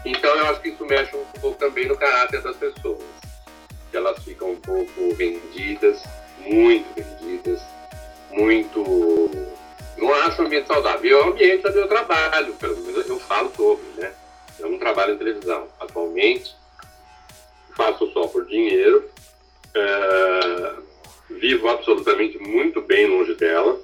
Então 0.05 0.31
eu 0.37 0.47
acho 0.49 0.61
que 0.61 0.69
isso 0.69 0.85
mexe 0.85 1.17
um 1.17 1.41
pouco 1.41 1.59
também 1.59 1.87
no 1.87 1.97
caráter 1.97 2.43
das 2.43 2.57
pessoas. 2.57 3.01
Que 3.91 3.97
elas 3.97 4.23
ficam 4.23 4.51
um 4.51 4.57
pouco 4.57 5.15
vendidas, 5.15 6.03
muito 6.41 6.87
vendidas, 6.95 7.63
muito. 8.37 9.31
Não 9.97 10.13
acho 10.15 10.43
um 10.43 10.47
ambiente 10.47 10.67
saudável. 10.67 11.19
É 11.19 11.25
um 11.25 11.31
ambiente 11.31 11.67
onde 11.67 11.79
eu 11.79 11.89
trabalho, 11.89 12.53
pelo 12.55 12.77
menos 12.79 13.09
eu 13.09 13.19
falo 13.21 13.51
sobre, 13.57 13.87
né? 13.97 14.13
Eu 14.59 14.71
não 14.71 14.79
trabalho 14.79 15.15
em 15.15 15.19
televisão 15.19 15.69
atualmente, 15.81 16.55
faço 17.77 18.11
só 18.13 18.27
por 18.27 18.47
dinheiro. 18.47 19.09
É 19.75 20.87
vivo 21.29 21.69
absolutamente 21.69 22.39
muito 22.39 22.81
bem 22.81 23.07
longe 23.07 23.35
dela, 23.35 23.81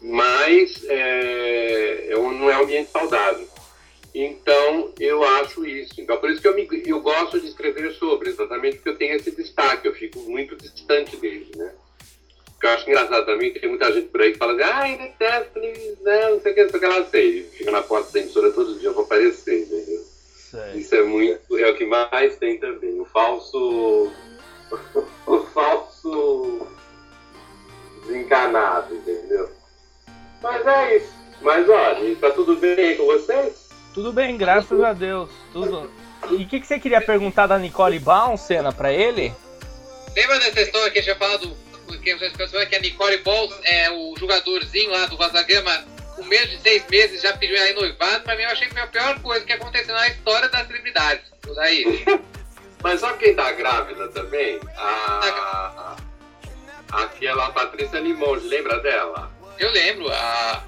mas 0.00 0.84
é, 0.88 2.10
não 2.12 2.50
é 2.50 2.58
um 2.58 2.62
ambiente 2.62 2.90
saudável. 2.90 3.48
Então, 4.14 4.92
eu 4.98 5.22
acho 5.22 5.66
isso. 5.66 6.00
Então, 6.00 6.16
por 6.18 6.30
isso 6.30 6.40
que 6.40 6.48
eu, 6.48 6.54
me, 6.54 6.68
eu 6.86 7.00
gosto 7.00 7.40
de 7.40 7.46
escrever 7.46 7.92
sobre, 7.94 8.30
exatamente 8.30 8.76
porque 8.76 8.88
eu 8.90 8.96
tenho 8.96 9.14
esse 9.14 9.30
destaque, 9.30 9.86
eu 9.86 9.94
fico 9.94 10.18
muito 10.20 10.56
distante 10.56 11.16
dele, 11.16 11.50
né? 11.56 11.72
Que 12.58 12.66
eu 12.66 12.70
acho 12.70 12.90
engraçado 12.90 13.24
também, 13.24 13.52
que 13.52 13.60
tem 13.60 13.68
muita 13.68 13.92
gente 13.92 14.08
por 14.08 14.20
aí 14.20 14.32
que 14.32 14.38
fala 14.38 14.52
assim, 14.52 14.62
ai, 14.62 14.98
detesto 14.98 15.52
televisão, 15.52 16.30
não 16.30 16.40
sei 16.40 16.52
o 16.52 16.54
que, 16.54 16.62
não 16.62 16.70
sei 16.70 16.78
o 16.78 16.80
que 16.80 16.86
lá, 16.86 17.04
sei. 17.04 17.42
Fica 17.44 17.70
na 17.70 17.82
porta 17.82 18.12
da 18.12 18.18
emissora 18.20 18.50
todo 18.52 18.78
dia 18.78 18.92
para 18.92 19.02
aparecer, 19.02 19.62
entendeu? 19.62 20.04
Sei. 20.34 20.80
Isso 20.80 20.94
é 20.94 21.02
muito, 21.02 21.58
é 21.58 21.70
o 21.70 21.76
que 21.76 21.84
mais 21.84 22.36
tem 22.36 22.58
também. 22.58 23.00
O 23.00 23.04
falso 23.04 24.12
o 25.26 25.38
falso 25.54 26.66
desencanado, 28.06 28.94
entendeu? 28.94 29.50
Mas 30.42 30.66
é 30.66 30.96
isso. 30.96 31.12
Mas 31.40 31.68
olha, 31.68 32.16
tá 32.16 32.30
tudo 32.30 32.56
bem 32.56 32.96
com 32.96 33.06
vocês? 33.06 33.68
Tudo 33.94 34.12
bem, 34.12 34.36
graças 34.36 34.80
a 34.80 34.92
Deus. 34.92 35.30
Tudo. 35.52 35.90
E 36.30 36.42
o 36.42 36.48
que, 36.48 36.60
que, 36.60 36.66
você 36.66 36.78
queria 36.78 37.00
perguntar 37.00 37.46
da 37.46 37.58
Nicole 37.58 37.98
Baum, 37.98 38.36
Cena, 38.36 38.72
pra 38.72 38.92
ele? 38.92 39.32
Lembra 40.16 40.38
dessa 40.40 40.60
história 40.62 40.90
que 40.90 40.98
a 40.98 41.02
gente 41.02 41.16
tinha 41.16 41.16
falado? 41.16 41.67
Que, 42.16 42.66
que 42.66 42.76
a 42.76 42.80
Nicole 42.80 43.18
Balls 43.18 43.54
é 43.64 43.90
o 43.90 44.14
jogadorzinho 44.18 44.90
lá 44.90 45.06
do 45.06 45.16
Vazagama, 45.16 45.84
com 46.16 46.24
menos 46.24 46.50
de 46.50 46.58
seis 46.60 46.84
meses, 46.88 47.22
já 47.22 47.36
pediu 47.36 47.56
ela 47.56 47.70
em 47.70 47.74
noivado. 47.74 48.24
Pra 48.24 48.36
mim, 48.36 48.42
eu 48.42 48.50
achei 48.50 48.66
que 48.66 48.74
foi 48.74 48.82
a 48.82 48.86
pior 48.86 49.20
coisa 49.20 49.44
que 49.44 49.52
aconteceu 49.52 49.94
na 49.94 50.08
história 50.08 50.48
das 50.48 50.66
celebridades. 50.66 51.24
Daí. 51.54 52.04
Mas 52.82 53.00
sabe 53.00 53.18
quem 53.18 53.34
tá 53.34 53.50
grávida 53.52 54.08
também? 54.08 54.60
A, 54.76 55.96
a, 56.90 57.02
aquela 57.02 57.50
Patrícia 57.50 57.98
Limonge, 57.98 58.46
lembra 58.46 58.78
dela? 58.80 59.30
Eu 59.58 59.70
lembro. 59.70 60.08
A, 60.12 60.62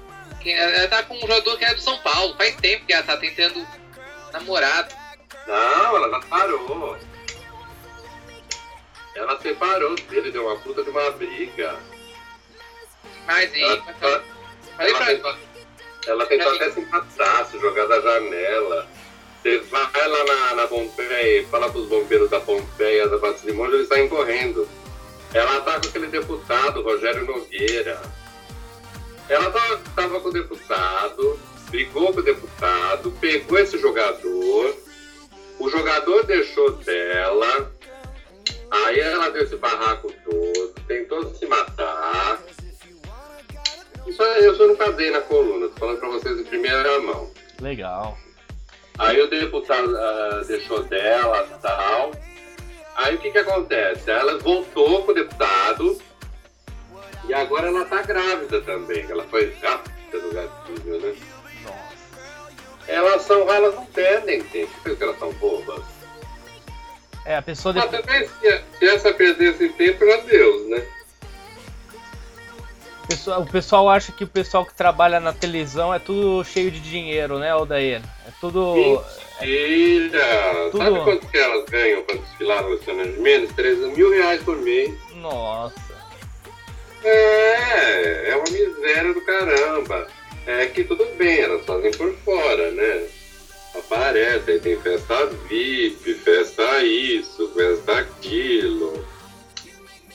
ela 0.45 0.87
tá 0.87 1.03
com 1.03 1.15
um 1.15 1.21
jogador 1.21 1.57
que 1.57 1.65
é 1.65 1.73
do 1.73 1.81
São 1.81 1.97
Paulo. 1.99 2.35
Faz 2.35 2.55
tempo 2.55 2.85
que 2.85 2.93
ela 2.93 3.03
tá 3.03 3.15
tentando 3.17 3.65
namorado. 4.33 4.93
Não, 5.47 5.95
ela 5.95 6.09
já 6.09 6.19
parou. 6.27 6.97
Ela 9.15 9.39
separou 9.41 9.95
dele, 9.95 10.31
deu 10.31 10.45
uma 10.45 10.57
puta 10.57 10.83
de 10.83 10.89
uma 10.89 11.11
briga. 11.11 11.77
Mas 13.27 13.53
e. 13.53 13.61
Ela, 13.61 13.83
ela, 14.01 14.23
ela, 14.77 15.05
tentou, 15.05 15.35
ela 16.07 16.25
tentou 16.25 16.55
até 16.55 16.71
se 16.71 16.81
matar, 16.81 17.45
se 17.45 17.59
jogar 17.59 17.87
da 17.87 18.01
janela. 18.01 18.87
Você 19.41 19.57
vai 19.59 20.07
lá 20.07 20.23
na, 20.23 20.55
na 20.55 20.67
Pompeia 20.67 21.39
e 21.39 21.45
fala 21.45 21.69
para 21.69 21.79
os 21.79 21.87
bombeiros 21.87 22.29
da 22.29 22.39
Pompeia, 22.39 23.07
da 23.07 23.17
Patrimônio, 23.17 23.75
eles 23.75 23.87
saem 23.87 24.07
correndo. 24.07 24.67
Ela 25.33 25.61
tá 25.61 25.79
com 25.79 25.87
aquele 25.87 26.07
deputado, 26.07 26.81
Rogério 26.83 27.25
Nogueira. 27.25 28.01
Ela 29.27 29.47
estava 29.47 29.77
tá, 29.95 30.19
com 30.19 30.27
o 30.27 30.33
deputado, 30.33 31.39
brigou 31.69 32.13
com 32.13 32.19
o 32.19 32.23
deputado, 32.23 33.11
pegou 33.19 33.57
esse 33.57 33.77
jogador, 33.77 34.75
o 35.57 35.69
jogador 35.69 36.25
deixou 36.25 36.71
dela, 36.73 37.71
aí 38.71 38.99
ela 38.99 39.29
deu 39.29 39.43
esse 39.43 39.55
barraco 39.57 40.11
todo, 40.23 40.73
tentou 40.87 41.33
se 41.35 41.45
matar. 41.45 42.41
Isso 44.07 44.23
eu 44.23 44.55
só 44.55 44.67
não 44.67 44.75
casei 44.75 45.11
na 45.11 45.21
coluna, 45.21 45.67
tô 45.69 45.79
falando 45.79 45.99
para 45.99 46.09
vocês 46.09 46.39
em 46.39 46.43
primeira 46.43 46.99
mão. 47.01 47.31
Legal. 47.61 48.17
Aí 48.97 49.19
o 49.21 49.29
deputado 49.29 49.93
uh, 49.93 50.45
deixou 50.45 50.83
dela 50.83 51.47
tal. 51.61 52.11
Aí 52.95 53.15
o 53.15 53.19
que 53.19 53.31
que 53.31 53.37
acontece? 53.37 54.09
Ela 54.09 54.37
voltou 54.39 55.03
com 55.03 55.11
o 55.11 55.15
deputado 55.15 55.99
também. 58.61 59.05
Ela 59.09 59.23
foi 59.23 59.53
rápida 59.61 60.17
no 60.17 60.33
gatilho, 60.33 60.99
né? 60.99 61.15
Nossa. 61.63 62.91
Elas 62.91 63.21
são, 63.23 63.51
elas 63.51 63.75
não 63.75 63.85
perdem 63.85 64.43
tempo, 64.43 64.71
porque 64.83 65.03
elas 65.03 65.19
são 65.19 65.31
bobas. 65.33 65.83
É, 67.25 67.35
a 67.35 67.41
pessoa 67.41 67.73
Mas 67.73 67.89
depois, 67.91 68.29
também, 68.29 68.29
se, 68.51 68.77
se 68.79 68.85
essa 68.87 69.13
perdesse 69.13 69.69
tempo, 69.69 70.03
era 70.03 70.21
Deus, 70.23 70.69
né? 70.69 70.83
o 73.39 73.45
pessoal- 73.45 73.89
acha 73.89 74.11
que 74.11 74.23
o 74.23 74.27
pessoal 74.27 74.65
que 74.65 74.73
trabalha 74.73 75.19
na 75.19 75.33
televisão 75.33 75.93
é 75.93 75.99
tudo 75.99 76.43
cheio 76.45 76.71
de 76.71 76.79
dinheiro, 76.79 77.37
né, 77.39 77.53
Odair? 77.53 78.01
É 78.27 78.31
tudo. 78.39 79.03
Mentira! 79.39 80.69
Tudo- 80.71 80.83
Sabe 80.83 80.99
quanto 81.03 81.27
que 81.27 81.37
elas 81.37 81.65
ganham 81.65 82.03
para 82.03 82.15
desfilar 82.15 82.63
no 82.63 82.69
Luciana 82.69 83.03
Gimenez? 83.03 83.51
13 83.53 83.87
mil 83.87 84.09
reais 84.11 84.41
por 84.43 84.55
mês. 84.57 84.93
Nossa. 85.15 85.91
É, 87.03 88.29
é 88.31 88.35
uma 88.35 88.43
miséria 88.49 89.13
do 89.13 89.21
caramba. 89.21 90.07
É 90.45 90.65
que 90.67 90.83
tudo 90.83 91.05
bem, 91.17 91.39
elas 91.39 91.65
fazem 91.65 91.91
por 91.91 92.13
fora, 92.23 92.71
né? 92.71 93.03
Aparece, 93.75 94.51
aí 94.51 94.59
tem 94.59 94.79
festa 94.81 95.25
VIP, 95.47 96.13
festa 96.15 96.83
isso, 96.83 97.49
festa 97.55 97.99
aquilo. 97.99 99.05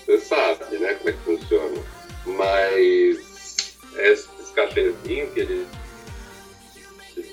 Você 0.05 0.19
sabe, 0.21 0.79
né, 0.79 0.95
como 0.95 1.11
é 1.11 1.13
que 1.13 1.19
funciona. 1.21 1.83
Mas 2.27 3.79
esses 3.97 4.51
cafezinhos 4.55 5.33
que 5.33 5.41
eles 5.41 5.67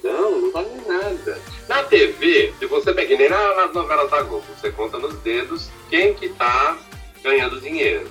dão 0.01 0.41
não 0.41 0.51
valem 0.51 0.81
nada. 0.87 1.39
Na 1.67 1.83
TV, 1.83 2.53
se 2.57 2.65
você 2.65 2.93
pegar, 2.93 3.07
que 3.07 3.17
nem 3.17 3.29
na- 3.29 3.55
nas 3.55 3.73
novelas 3.73 4.09
da 4.09 4.21
Globo, 4.21 4.45
você 4.59 4.71
conta 4.71 4.97
nos 4.97 5.15
dedos 5.19 5.69
quem 5.89 6.13
que 6.13 6.29
tá 6.29 6.77
ganhando 7.23 7.59
dinheiro. 7.59 8.09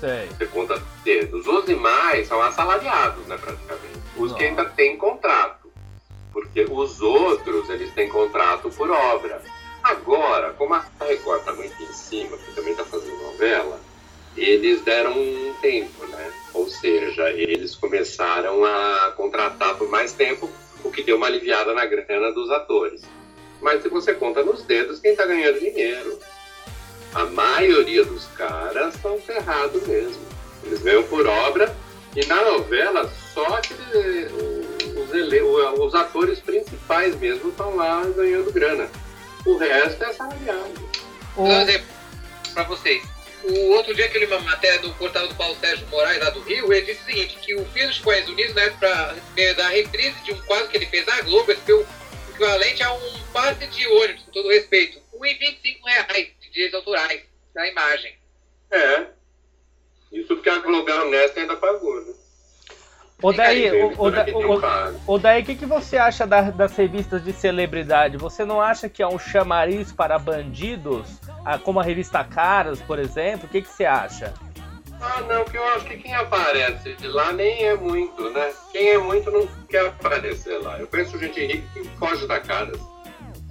Sei. 0.00 0.28
Você 0.28 0.46
conta 0.46 0.82
dedos. 1.04 1.46
Os 1.46 1.64
demais 1.66 2.26
são 2.28 2.40
assalariados, 2.42 3.26
né, 3.26 3.36
praticamente. 3.38 3.98
Os 4.16 4.32
que 4.34 4.44
ainda 4.44 4.64
têm 4.66 4.96
contrato. 4.96 5.63
Porque 6.34 6.66
os 6.68 7.00
outros, 7.00 7.70
eles 7.70 7.94
têm 7.94 8.10
contrato 8.10 8.68
por 8.68 8.90
obra. 8.90 9.40
Agora, 9.82 10.52
como 10.52 10.74
a 10.74 10.84
Record 11.00 11.40
está 11.40 11.52
muito 11.54 11.82
em 11.82 11.92
cima, 11.92 12.36
que 12.36 12.52
também 12.52 12.72
está 12.72 12.84
fazendo 12.84 13.16
novela, 13.22 13.80
eles 14.36 14.82
deram 14.82 15.12
um 15.12 15.54
tempo, 15.62 16.06
né? 16.06 16.32
Ou 16.52 16.68
seja, 16.68 17.30
eles 17.30 17.74
começaram 17.76 18.64
a 18.64 19.12
contratar 19.16 19.76
por 19.76 19.88
mais 19.88 20.12
tempo, 20.12 20.50
o 20.82 20.90
que 20.90 21.02
deu 21.02 21.16
uma 21.16 21.26
aliviada 21.26 21.72
na 21.72 21.86
grana 21.86 22.32
dos 22.32 22.50
atores. 22.50 23.02
Mas 23.60 23.82
se 23.82 23.88
você 23.88 24.12
conta 24.12 24.42
nos 24.42 24.62
dedos, 24.64 25.00
quem 25.00 25.12
está 25.12 25.24
ganhando 25.24 25.60
dinheiro? 25.60 26.18
A 27.14 27.24
maioria 27.26 28.04
dos 28.04 28.26
caras 28.36 28.94
estão 28.94 29.18
ferrados 29.20 29.86
mesmo. 29.86 30.22
Eles 30.64 30.82
ganham 30.82 31.04
por 31.04 31.26
obra 31.26 31.74
e 32.16 32.24
na 32.26 32.42
novela 32.42 33.10
só 33.32 33.46
aqueles, 33.56 34.32
os, 35.22 35.32
ele- 35.32 35.96
atores 35.96 36.40
principais 36.40 37.14
mesmo 37.16 37.50
estão 37.50 37.76
lá 37.76 38.04
ganhando 38.04 38.52
grana. 38.52 38.90
O 39.44 39.56
resto 39.56 40.02
é 40.04 40.12
salariado. 40.12 40.90
Vou 41.36 41.48
dar 41.48 41.58
um 41.58 41.62
exemplo 41.62 41.86
pra 42.52 42.62
vocês. 42.64 43.02
O 43.44 43.72
outro 43.72 43.94
dia 43.94 44.08
que 44.08 44.16
eu 44.16 44.20
li 44.22 44.26
uma 44.26 44.40
matéria 44.40 44.78
do 44.78 44.90
portal 44.94 45.28
do 45.28 45.34
Paulo 45.34 45.54
Sérgio 45.60 45.86
Moraes, 45.88 46.18
lá 46.22 46.30
do 46.30 46.40
Rio, 46.40 46.72
ele 46.72 46.86
disse 46.86 47.02
o 47.02 47.04
seguinte, 47.04 47.36
que 47.42 47.54
o 47.54 47.64
filho 47.66 47.88
dos 47.88 47.98
Pães 47.98 48.26
Unidos, 48.26 48.54
né, 48.54 48.70
pra, 48.70 49.14
da 49.56 49.68
reprise 49.68 50.18
de 50.24 50.32
um 50.32 50.40
quadro 50.42 50.68
que 50.68 50.78
ele 50.78 50.86
fez 50.86 51.04
na 51.04 51.20
Globo, 51.20 51.46
recebeu 51.48 51.80
o 51.80 52.30
equivalente 52.30 52.82
a 52.82 52.92
um 52.94 53.18
passe 53.34 53.66
de 53.66 53.86
ônibus, 53.86 54.22
com 54.22 54.30
todo 54.32 54.48
respeito, 54.48 54.98
1,25 55.12 55.78
reais 55.84 56.28
de 56.40 56.50
direitos 56.50 56.74
autorais 56.74 57.20
da 57.54 57.68
imagem. 57.68 58.16
É. 58.70 59.06
Isso 60.10 60.28
porque 60.28 60.48
a 60.48 60.60
Globo 60.60 60.88
é 60.88 61.02
honesta 61.02 61.38
e 61.38 61.42
ainda 61.42 61.56
pagou, 61.56 62.00
né? 62.02 62.14
O- 63.22 64.10
não 64.10 64.50
o-. 64.50 65.00
Odair, 65.06 65.42
o 65.42 65.46
que, 65.46 65.54
que 65.54 65.66
você 65.66 65.96
acha 65.96 66.26
da- 66.26 66.50
das 66.50 66.76
revistas 66.76 67.24
de 67.24 67.32
celebridade? 67.32 68.16
Você 68.18 68.44
não 68.44 68.60
acha 68.60 68.88
que 68.88 69.02
é 69.02 69.06
um 69.08 69.18
chamariz 69.18 69.92
para 69.92 70.18
bandidos? 70.18 71.20
Ah, 71.44 71.58
como 71.58 71.80
a 71.80 71.82
revista 71.82 72.22
Caras, 72.24 72.80
por 72.82 72.98
exemplo? 72.98 73.46
O 73.46 73.48
que, 73.48 73.62
que 73.62 73.68
você 73.68 73.84
acha? 73.84 74.34
Ah, 75.00 75.20
não, 75.28 75.44
que 75.44 75.56
eu 75.56 75.64
acho 75.74 75.84
que 75.86 75.96
quem 75.98 76.14
aparece 76.14 76.94
de 76.94 77.08
lá 77.08 77.32
nem 77.32 77.64
é 77.66 77.74
muito, 77.76 78.30
né? 78.30 78.52
Quem 78.72 78.90
é 78.90 78.98
muito 78.98 79.30
não 79.30 79.46
quer 79.68 79.86
aparecer 79.88 80.58
lá. 80.62 80.78
Eu 80.78 80.86
conheço 80.86 81.18
gente 81.18 81.44
rica 81.46 81.64
que 81.72 81.84
foge 81.98 82.26
da 82.26 82.40
Caras. 82.40 82.80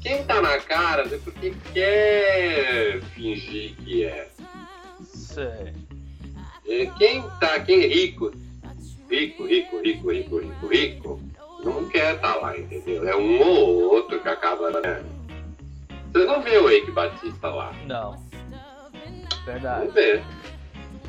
Quem 0.02 0.24
tá 0.26 0.42
na 0.42 0.58
Caras 0.60 1.12
é 1.14 1.18
porque 1.18 1.54
quer 1.74 3.02
fingir 3.16 3.76
que 3.78 4.04
é. 4.04 4.28
Sei. 5.14 5.74
Quem 6.98 7.22
tá, 7.40 7.60
quem 7.60 7.84
é 7.84 7.88
rico, 7.88 8.32
rico, 9.14 9.46
rico, 9.46 9.80
rico, 9.80 10.12
rico, 10.12 10.38
rico, 10.40 10.68
rico, 10.68 11.20
não 11.64 11.88
quer 11.88 12.16
estar 12.16 12.36
lá, 12.38 12.58
entendeu? 12.58 13.08
É 13.08 13.16
um 13.16 13.42
ou 13.42 13.94
outro 13.94 14.20
que 14.20 14.28
acaba, 14.28 14.72
né? 14.82 15.04
Você 16.12 16.26
não 16.26 16.42
vê 16.42 16.58
o 16.58 16.70
Eike 16.70 16.92
Batista 16.92 17.48
lá, 17.50 17.72
Não. 17.86 18.12
não 18.12 19.46
Verdade. 19.46 19.88
vê. 19.92 20.22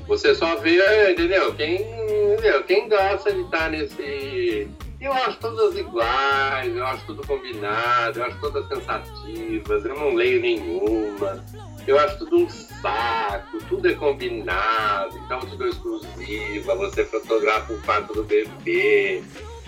Você 0.07 0.35
só 0.35 0.57
vê, 0.57 1.13
entendeu? 1.13 1.55
Quem, 1.55 1.77
entendeu? 1.81 2.63
Quem 2.65 2.89
gosta 2.89 3.33
de 3.33 3.41
estar 3.41 3.71
nesse. 3.71 4.69
Eu 5.01 5.13
acho 5.13 5.39
todas 5.39 5.77
iguais, 5.79 6.75
eu 6.75 6.87
acho 6.87 7.05
tudo 7.07 7.27
combinado, 7.27 8.21
eu 8.21 8.25
acho 8.25 8.41
todas 8.41 8.67
cansativas, 8.69 9.85
eu 9.85 9.95
não 9.95 10.15
leio 10.15 10.41
nenhuma. 10.41 11.45
Eu 11.87 11.99
acho 11.99 12.19
tudo 12.19 12.39
um 12.39 12.49
saco, 12.49 13.59
tudo 13.69 13.89
é 13.89 13.95
combinado, 13.95 15.19
então 15.19 15.41
eu 15.41 15.51
te 15.51 15.57
dou 15.57 15.69
exclusiva, 15.69 16.75
você 16.77 17.05
fotografa 17.05 17.73
o 17.75 17.83
quarto 17.83 18.15
do 18.15 18.25
bebê, 18.25 19.23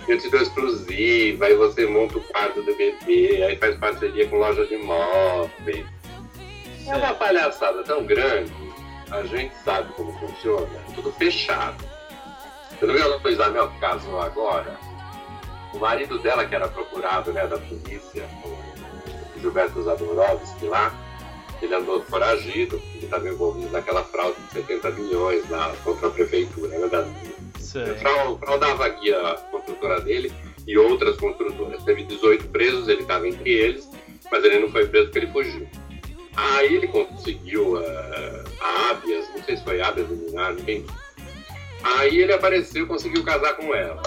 eu 0.09 0.19
te 0.19 0.31
dou 0.31 0.41
exclusiva, 0.41 1.45
aí 1.45 1.55
você 1.55 1.87
monta 1.87 2.17
o 2.17 2.23
quarto 2.23 2.63
do 2.63 2.75
bebê, 2.75 3.43
aí 3.43 3.57
faz 3.57 3.77
parceria 3.77 4.27
com 4.29 4.37
loja 4.37 4.67
de 4.67 4.79
móveis. 4.79 5.87
É 6.87 6.97
uma 6.97 7.13
palhaçada 7.15 7.83
tão 7.85 8.07
grande, 8.07 8.53
a 9.11 9.23
gente 9.25 9.55
sabe 9.63 9.93
como 9.93 10.19
funciona, 10.19 10.69
é 10.89 10.93
tudo 10.95 11.13
fechado. 11.13 11.85
Você 12.71 12.87
não 12.87 12.95
viu 12.95 13.03
ela 13.03 13.21
coisa 13.21 13.51
meu 13.51 13.69
caso 13.81 14.19
agora? 14.19 14.79
O 15.75 15.79
marido 15.79 16.19
dela, 16.21 16.47
que 16.47 16.55
era 16.55 16.69
procurado 16.69 17.33
né, 17.33 17.47
da 17.47 17.59
polícia, 17.59 18.27
o 18.45 19.41
Gilberto 19.41 19.83
Zadorovski 19.83 20.65
lá, 20.67 20.95
ele 21.65 21.75
andou 21.75 22.03
foragido, 22.03 22.81
ele 22.95 23.05
estava 23.05 23.29
envolvido 23.29 23.71
naquela 23.71 24.05
fraude 24.05 24.37
de 24.43 24.53
70 24.53 24.91
milhões 24.91 25.49
lá 25.49 25.75
contra 25.83 26.09
a 26.09 26.11
prefeitura, 26.11 26.79
né, 26.79 26.87
da, 26.89 27.07
fraudava 28.39 28.87
aqui 28.87 29.13
a 29.13 29.35
construtora 29.51 30.01
dele 30.01 30.33
e 30.67 30.77
outras 30.79 31.17
construtoras. 31.17 31.83
Teve 31.85 32.05
18 32.05 32.49
presos, 32.49 32.89
ele 32.89 33.03
estava 33.03 33.29
entre 33.29 33.51
eles, 33.51 33.89
mas 34.31 34.45
ele 34.45 34.61
não 34.61 34.71
foi 34.71 34.87
preso 34.87 35.07
porque 35.07 35.19
ele 35.19 35.33
fugiu. 35.33 35.69
Aí 36.37 36.75
ele 36.75 36.89
conseguiu 36.89 37.81
eh, 37.81 38.45
a 38.61 38.91
habeas, 38.91 39.27
não 39.35 39.43
sei 39.43 39.57
se 39.57 39.65
foi 39.65 39.81
habeas 39.81 40.09
liminar, 40.09 40.55
ninguém. 40.55 40.85
Aí 41.83 42.19
ele 42.19 42.33
apareceu, 42.33 42.87
conseguiu 42.87 43.25
casar 43.25 43.55
com 43.55 43.75
ela. 43.75 44.03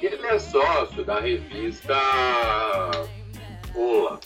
Ele 0.00 0.26
é 0.26 0.38
sócio 0.38 1.04
da 1.04 1.20
revista 1.20 1.98
Ola. 3.74 4.20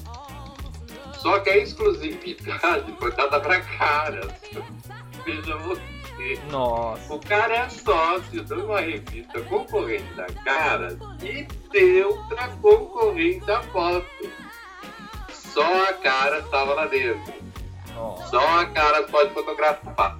Só 1.19 1.41
que 1.41 1.51
a 1.51 1.57
exclusividade 1.59 2.93
foi 2.99 3.13
dada 3.13 3.41
para 3.41 3.61
caras. 3.61 4.33
Veja 5.25 5.57
você. 5.57 5.99
Nossa. 6.51 7.15
O 7.15 7.21
cara 7.21 7.55
é 7.55 7.69
sócio 7.69 8.45
de 8.45 8.55
uma 8.55 8.81
revista 8.81 9.41
concorrente 9.43 10.13
da 10.15 10.27
Caras 10.45 10.97
e 11.23 11.47
deu 11.71 12.19
pra 12.29 12.49
concorrente 12.61 13.51
a 13.51 13.63
foto. 13.65 14.07
Só 15.33 15.89
a 15.89 15.93
Caras 15.95 16.45
estava 16.45 16.75
lá 16.75 16.87
dentro. 16.87 17.35
Nossa. 17.95 18.27
Só 18.29 18.61
a 18.61 18.67
Caras 18.67 19.11
pode 19.11 19.33
fotografar. 19.33 20.19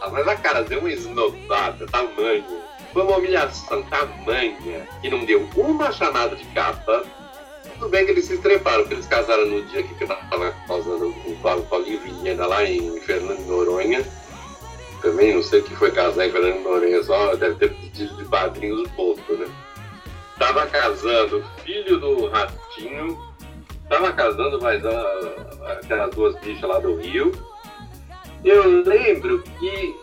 Ah, 0.00 0.10
mas 0.10 0.28
a 0.28 0.36
Caras 0.36 0.68
deu 0.68 0.80
uma 0.80 0.90
esnobada 0.90 1.86
tamanha, 1.86 2.44
foi 2.92 3.02
uma 3.02 3.16
humilhação 3.16 3.82
tamanha, 3.84 4.86
que 5.00 5.08
não 5.08 5.24
deu 5.24 5.48
uma 5.56 5.90
chamada 5.92 6.36
de 6.36 6.44
capa. 6.46 7.04
Tudo 7.84 7.92
bem 7.92 8.06
que 8.06 8.12
eles 8.12 8.24
se 8.24 8.32
estreparam, 8.32 8.78
porque 8.78 8.94
eles 8.94 9.06
casaram 9.06 9.44
no 9.44 9.62
dia 9.66 9.82
que 9.82 10.02
eu 10.02 10.08
tava 10.08 10.52
causando 10.66 11.08
o 11.08 11.62
Paulinho 11.68 12.00
Vilhena 12.00 12.46
lá 12.46 12.64
em 12.64 12.98
Fernando 13.00 13.40
Noronha. 13.40 14.02
Também 15.02 15.34
não 15.34 15.42
sei 15.42 15.60
o 15.60 15.64
que 15.64 15.76
foi 15.76 15.90
casar 15.90 16.26
em 16.26 16.32
Fernando 16.32 16.62
Noronha, 16.62 17.02
só 17.02 17.36
deve 17.36 17.56
ter 17.56 17.74
pedido 17.74 18.16
de 18.16 18.24
padrinhos 18.24 18.90
pouco, 18.92 19.34
né? 19.34 19.46
Tava 20.38 20.66
casando 20.66 21.40
o 21.40 21.60
filho 21.60 22.00
do 22.00 22.26
Ratinho, 22.28 23.18
tava 23.86 24.14
casando 24.14 24.58
mais 24.62 24.82
aquelas 25.66 26.14
duas 26.14 26.34
bichas 26.40 26.66
lá 26.66 26.78
do 26.78 26.96
Rio. 26.96 27.32
Eu 28.42 28.82
lembro 28.82 29.42
que 29.42 29.94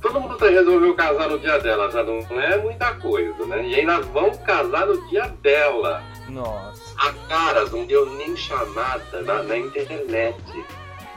todo 0.00 0.20
mundo 0.20 0.36
resolveu 0.36 0.94
casar 0.94 1.28
no 1.28 1.40
dia 1.40 1.58
dela, 1.58 1.90
já 1.90 2.04
não 2.04 2.20
é 2.40 2.56
muita 2.58 2.94
coisa, 2.94 3.44
né? 3.46 3.66
E 3.66 3.74
ainda 3.74 4.00
vão 4.00 4.30
casar 4.30 4.86
no 4.86 5.08
dia 5.08 5.26
dela. 5.42 6.04
Nossa. 6.28 6.85
A 6.98 7.12
Caras 7.28 7.70
não 7.72 7.84
deu 7.84 8.06
nem 8.14 8.36
chamada 8.36 9.22
na, 9.22 9.42
na 9.42 9.56
internet 9.56 10.36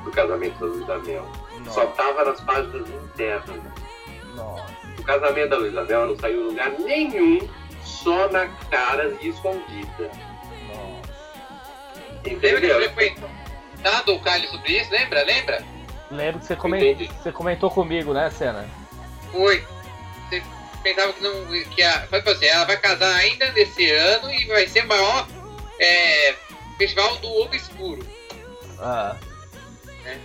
do 0.03 0.11
casamento 0.11 0.59
da 0.59 0.65
Luísa 0.65 0.97
Mel. 0.99 1.31
Só 1.69 1.83
Nossa. 1.83 1.87
tava 1.95 2.25
nas 2.25 2.41
páginas 2.41 2.89
internas. 2.89 3.61
Nossa. 4.35 4.65
O 4.97 5.03
casamento 5.03 5.49
da 5.49 5.57
Luísa 5.57 5.83
Mel 5.83 6.07
não 6.07 6.19
saiu 6.19 6.41
em 6.41 6.47
lugar 6.49 6.71
nenhum, 6.79 7.49
só 7.83 8.29
na 8.29 8.47
cara 8.69 9.15
e 9.21 9.29
escondida. 9.29 10.11
Nossa. 10.67 12.29
Entendeu? 12.29 12.59
Lembra 12.59 12.89
que 12.89 13.21
eu 13.21 13.29
dado 13.81 14.13
o 14.13 14.19
Kali 14.19 14.47
sobre 14.47 14.73
isso, 14.73 14.91
lembra? 14.91 15.23
Lembra? 15.23 15.63
Lembro 16.11 16.39
que 16.39 16.47
você, 16.47 16.55
coment... 16.55 16.81
você 17.21 17.31
comentou 17.31 17.69
comigo, 17.69 18.13
né, 18.13 18.29
Senna? 18.29 18.67
Foi. 19.31 19.63
Você 20.29 20.41
pensava 20.83 21.13
que 21.13 21.21
não. 21.21 21.45
Que 21.47 21.83
a, 21.83 22.07
foi 22.07 22.19
assim, 22.19 22.45
ela 22.45 22.65
vai 22.65 22.77
casar 22.77 23.15
ainda 23.15 23.51
nesse 23.51 23.89
ano 23.91 24.31
e 24.31 24.45
vai 24.47 24.67
ser 24.67 24.85
maior 24.85 25.27
é, 25.79 26.35
festival 26.77 27.15
do 27.17 27.27
obscuro. 27.41 28.05
Ah. 28.79 29.15
É. 30.05 30.17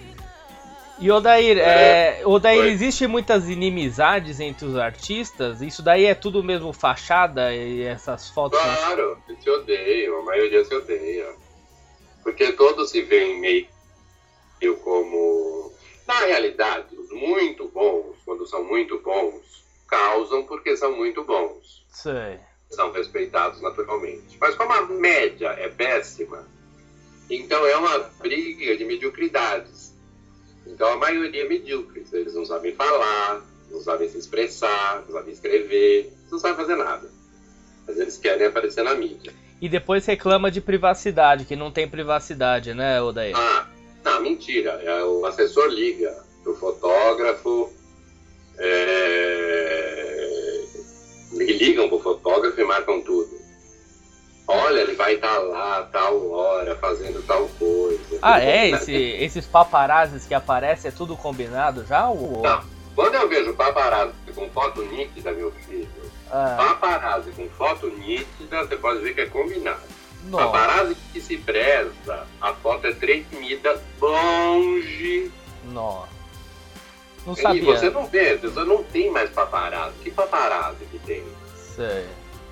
E 0.99 1.11
Odair, 1.11 1.59
é, 1.59 2.21
é 2.21 2.27
Odair, 2.27 2.67
existe 2.67 3.07
muitas 3.07 3.49
inimizades 3.49 4.39
entre 4.39 4.65
os 4.67 4.77
artistas? 4.77 5.61
Isso 5.61 5.83
daí 5.83 6.05
é 6.05 6.15
tudo 6.15 6.43
mesmo 6.43 6.73
fachada 6.73 7.53
e 7.53 7.83
essas 7.83 8.31
fotos? 8.31 8.61
Claro, 8.61 9.19
eles 9.29 9.43
se 9.43 9.51
odeiam, 9.51 10.21
a 10.21 10.23
maioria 10.23 10.65
se 10.65 10.75
odeia. 10.75 11.35
Porque 12.23 12.53
todos 12.53 12.91
se 12.91 13.03
veem 13.03 13.41
meio 13.41 14.77
como. 14.83 15.73
Na 16.07 16.21
realidade, 16.21 16.95
os 16.97 17.11
muito 17.11 17.69
bons, 17.69 18.17
quando 18.25 18.47
são 18.47 18.63
muito 18.65 18.99
bons, 19.01 19.65
causam 19.89 20.45
porque 20.45 20.77
são 20.77 20.97
muito 20.97 21.25
bons. 21.25 21.85
Sei. 21.89 22.39
São 22.75 22.93
respeitados 22.93 23.61
naturalmente. 23.61 24.37
Mas 24.41 24.55
como 24.55 24.73
a 24.73 24.83
média 24.87 25.49
é 25.59 25.69
péssima, 25.69 26.47
então 27.31 27.67
é 27.67 27.77
uma 27.77 27.99
briga 28.21 28.77
de 28.77 28.85
mediocridades. 28.85 29.95
Então 30.67 30.93
a 30.93 30.97
maioria 30.97 31.45
é 31.45 31.49
medíocre. 31.49 32.05
Eles 32.13 32.35
não 32.35 32.45
sabem 32.45 32.75
falar, 32.75 33.43
não 33.71 33.81
sabem 33.81 34.09
se 34.09 34.19
expressar, 34.19 35.05
não 35.07 35.13
sabem 35.13 35.33
escrever, 35.33 36.13
não 36.31 36.39
sabem 36.39 36.57
fazer 36.57 36.77
nada. 36.77 37.11
Mas 37.87 37.99
eles 37.99 38.17
querem 38.17 38.47
aparecer 38.47 38.83
na 38.83 38.95
mídia. 38.95 39.33
E 39.61 39.69
depois 39.69 40.05
reclama 40.05 40.51
de 40.51 40.61
privacidade, 40.61 41.45
que 41.45 41.57
não 41.57 41.71
tem 41.71 41.89
privacidade, 41.89 42.75
né, 42.75 43.01
Odair? 43.01 43.37
Ah, 43.37 43.67
não, 44.05 44.21
mentira. 44.21 44.73
É, 44.83 45.05
o 45.05 45.25
assessor 45.25 45.69
liga 45.69 46.15
pro 46.43 46.55
fotógrafo. 46.55 47.73
É... 48.59 50.14
Ligam 51.35 51.89
pro 51.89 52.01
fotógrafo 52.01 52.61
e 52.61 52.65
marcam 52.65 53.01
tudo. 53.03 53.45
Olha, 54.47 54.81
ele 54.81 54.95
vai 54.95 55.15
estar 55.15 55.35
tá 55.35 55.39
lá, 55.39 55.89
tal 55.91 56.31
hora, 56.31 56.77
fazendo 56.77 57.23
tal 57.27 57.49
coisa. 57.59 58.19
Ah, 58.21 58.41
é? 58.43 58.71
Esse, 58.71 58.93
esses 58.93 59.47
paparazzis 59.47 60.27
que 60.27 60.35
aparecem, 60.35 60.91
é 60.91 60.93
tudo 60.93 61.17
combinado 61.17 61.85
já? 61.87 62.09
Ou... 62.09 62.43
Não. 62.43 62.75
Quando 62.95 63.15
eu 63.17 63.29
vejo 63.29 63.55
paparazzi 63.55 64.13
com 64.35 64.49
foto 64.51 64.83
nítida, 64.83 65.33
meu 65.33 65.51
filho, 65.51 65.89
ah. 66.31 66.55
paparazzi 66.57 67.33
com 67.33 67.49
foto 67.49 67.89
nítida, 67.89 68.65
você 68.65 68.77
pode 68.77 69.01
ver 69.01 69.15
que 69.15 69.23
é 69.23 69.27
combinado. 69.27 69.83
Nossa. 70.27 70.47
Paparazzi 70.47 70.97
que 71.13 71.21
se 71.21 71.37
preza, 71.39 72.27
a 72.41 72.53
foto 72.55 72.87
é 72.87 72.93
tremida 72.93 73.83
longe. 74.01 75.31
Nossa. 75.73 76.14
Não 77.27 77.33
e 77.33 77.37
sabia. 77.37 77.65
você 77.65 77.91
não 77.91 78.07
vê, 78.07 78.37
você 78.37 78.65
não 78.65 78.83
tem 78.83 79.11
mais 79.11 79.31
paparazzi. 79.31 79.95
Que 80.03 80.11
paparazzi 80.11 80.85
que 80.91 80.99
tem? 81.01 81.25
Sei. 81.75 82.07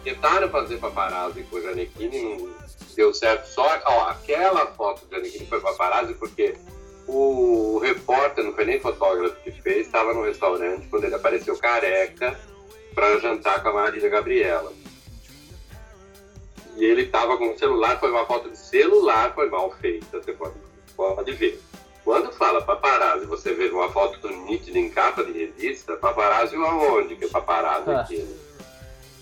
Tentaram 0.04 0.48
fazer 0.48 0.78
paparazzi 0.78 1.42
com 1.44 1.56
o 1.56 1.62
Janequine 1.62 2.20
não 2.20 2.50
deu 2.96 3.14
certo. 3.14 3.46
Só 3.46 3.80
ó, 3.84 4.08
aquela 4.08 4.66
foto 4.68 5.06
do 5.06 5.14
Janequine 5.14 5.46
foi 5.46 5.60
paparazzi 5.60 6.14
porque 6.14 6.56
o 7.06 7.78
repórter, 7.82 8.44
não 8.44 8.54
foi 8.54 8.64
nem 8.64 8.80
fotógrafo 8.80 9.36
que 9.42 9.50
fez, 9.50 9.86
estava 9.86 10.14
no 10.14 10.24
restaurante 10.24 10.86
quando 10.88 11.04
ele 11.04 11.14
apareceu 11.14 11.56
careca 11.56 12.38
para 12.94 13.18
jantar 13.18 13.62
com 13.62 13.70
a 13.70 13.74
Marília 13.74 14.08
Gabriela. 14.08 14.72
E 16.76 16.84
ele 16.84 17.02
estava 17.02 17.36
com 17.36 17.52
o 17.52 17.58
celular, 17.58 18.00
foi 18.00 18.10
uma 18.10 18.24
foto 18.26 18.50
de 18.50 18.56
celular, 18.56 19.34
foi 19.34 19.48
mal 19.50 19.70
feita, 19.72 20.20
você 20.20 20.32
pode, 20.32 20.54
pode 20.96 21.32
ver. 21.32 21.60
Quando 22.04 22.32
fala 22.32 22.60
paparazzi, 22.62 23.26
você 23.26 23.54
vê 23.54 23.68
uma 23.68 23.88
foto 23.90 24.28
nítida 24.28 24.78
em 24.78 24.90
capa 24.90 25.22
de 25.22 25.32
revista, 25.32 25.96
paparazzi 25.96 26.56
aonde 26.56 27.14
que 27.16 27.24
é 27.24 27.28
paparazzi 27.28 27.90
ah. 27.90 28.00
aqui? 28.00 28.16
Né? 28.18 28.36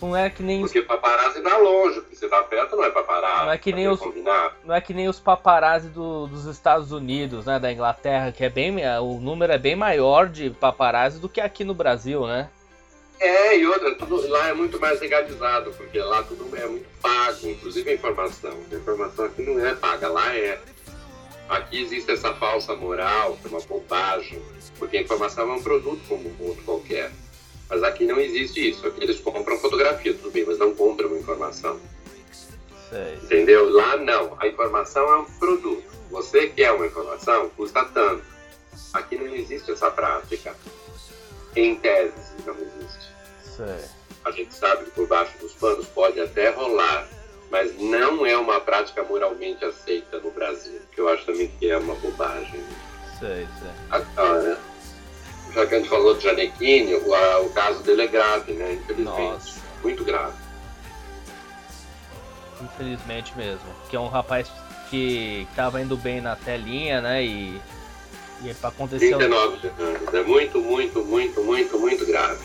Não 0.00 0.16
é 0.16 0.30
que 0.30 0.42
nem 0.42 0.60
Porque 0.60 0.80
paparazzi 0.80 1.42
dá 1.42 1.58
longe, 1.58 2.00
porque 2.00 2.16
você 2.16 2.26
tá 2.26 2.42
perto 2.42 2.74
não 2.74 2.84
é 2.84 2.90
paparazzi. 2.90 3.44
Não 3.44 3.52
é 3.52 3.58
que 3.58 3.72
nem 3.72 3.88
os 3.88 4.00
não 4.64 4.74
é 4.74 4.80
que 4.80 4.94
nem 4.94 5.08
os 5.08 5.20
paparazzi 5.20 5.88
do, 5.88 6.26
dos 6.26 6.46
Estados 6.46 6.90
Unidos, 6.90 7.44
né, 7.44 7.58
da 7.58 7.70
Inglaterra, 7.70 8.32
que 8.32 8.42
é 8.42 8.48
bem 8.48 8.74
o 8.98 9.20
número 9.20 9.52
é 9.52 9.58
bem 9.58 9.76
maior 9.76 10.26
de 10.28 10.48
paparazzi 10.48 11.18
do 11.18 11.28
que 11.28 11.40
aqui 11.40 11.64
no 11.64 11.74
Brasil, 11.74 12.26
né? 12.26 12.48
É, 13.20 13.58
e 13.58 13.66
outra, 13.66 13.94
tudo 13.94 14.26
lá 14.28 14.48
é 14.48 14.54
muito 14.54 14.80
mais 14.80 14.98
legalizado, 14.98 15.70
porque 15.72 15.98
lá 15.98 16.22
tudo 16.22 16.48
é 16.56 16.66
muito 16.66 16.88
pago, 17.02 17.48
inclusive 17.48 17.90
a 17.90 17.94
informação. 17.94 18.56
A 18.72 18.74
informação 18.74 19.26
aqui 19.26 19.42
não 19.42 19.62
é 19.64 19.74
paga, 19.74 20.08
lá 20.08 20.34
é. 20.34 20.58
Aqui 21.50 21.82
existe 21.82 22.12
essa 22.12 22.32
falsa 22.34 22.76
moral, 22.76 23.36
que 23.36 23.48
é 23.48 23.50
uma 23.50 23.60
bobagem, 23.60 24.40
porque 24.78 24.98
a 24.98 25.02
informação 25.02 25.50
é 25.50 25.56
um 25.56 25.62
produto 25.62 26.00
como 26.08 26.32
outro 26.38 26.62
qualquer. 26.62 27.10
Mas 27.68 27.82
aqui 27.82 28.04
não 28.04 28.20
existe 28.20 28.70
isso. 28.70 28.86
Aqui 28.86 29.02
eles 29.02 29.18
compram 29.18 29.58
fotografia, 29.58 30.14
tudo 30.14 30.30
bem, 30.30 30.44
mas 30.44 30.58
não 30.58 30.72
compram 30.76 31.16
informação. 31.16 31.80
Sei. 32.88 33.14
Entendeu? 33.16 33.68
Lá 33.68 33.96
não. 33.96 34.36
A 34.38 34.46
informação 34.46 35.12
é 35.12 35.16
um 35.18 35.24
produto. 35.24 35.82
Você 36.12 36.46
quer 36.48 36.70
uma 36.70 36.86
informação, 36.86 37.50
custa 37.50 37.84
tanto. 37.84 38.22
Aqui 38.92 39.16
não 39.16 39.26
existe 39.34 39.72
essa 39.72 39.90
prática. 39.90 40.54
Em 41.56 41.74
tese, 41.74 42.14
não 42.46 42.54
existe. 42.54 43.12
Sei. 43.42 43.84
A 44.24 44.30
gente 44.30 44.54
sabe 44.54 44.84
que 44.84 44.90
por 44.92 45.08
baixo 45.08 45.36
dos 45.38 45.52
panos 45.54 45.86
pode 45.86 46.20
até 46.20 46.50
rolar, 46.50 47.08
mas 47.50 47.76
não 47.76 48.24
é 48.24 48.36
uma 48.36 48.60
prática 48.60 49.02
moralmente 49.02 49.64
aceita 49.64 50.20
no 50.20 50.30
Brasil, 50.30 50.80
que 51.00 51.02
eu 51.02 51.08
acho 51.08 51.24
também 51.24 51.50
que 51.58 51.70
é 51.70 51.78
uma 51.78 51.94
bobagem. 51.94 52.60
Sei, 53.18 53.46
sei. 53.58 53.70
Agora, 53.90 54.58
já 55.54 55.66
que 55.66 55.74
a 55.74 55.78
gente 55.78 55.88
falou 55.88 56.14
de 56.14 56.24
Janequine, 56.24 56.94
o, 56.94 57.46
o 57.46 57.50
caso 57.50 57.82
dele 57.82 58.02
é 58.02 58.06
grave, 58.06 58.52
né? 58.52 58.74
Infelizmente. 58.74 59.18
Nossa. 59.18 59.60
Muito 59.82 60.04
grave. 60.04 60.36
Infelizmente 62.60 63.32
mesmo. 63.36 63.66
Que 63.88 63.96
é 63.96 64.00
um 64.00 64.08
rapaz 64.08 64.50
que 64.90 65.46
estava 65.50 65.80
indo 65.80 65.96
bem 65.96 66.20
na 66.20 66.36
telinha, 66.36 67.00
né? 67.00 67.24
E, 67.24 67.60
e 68.42 68.50
é 68.50 68.54
para 68.54 68.68
acontecer. 68.68 69.16
39 69.16 69.70
anos. 69.78 70.14
É 70.14 70.22
muito, 70.22 70.60
muito, 70.60 71.04
muito, 71.04 71.42
muito, 71.42 71.78
muito 71.78 72.06
grave. 72.06 72.44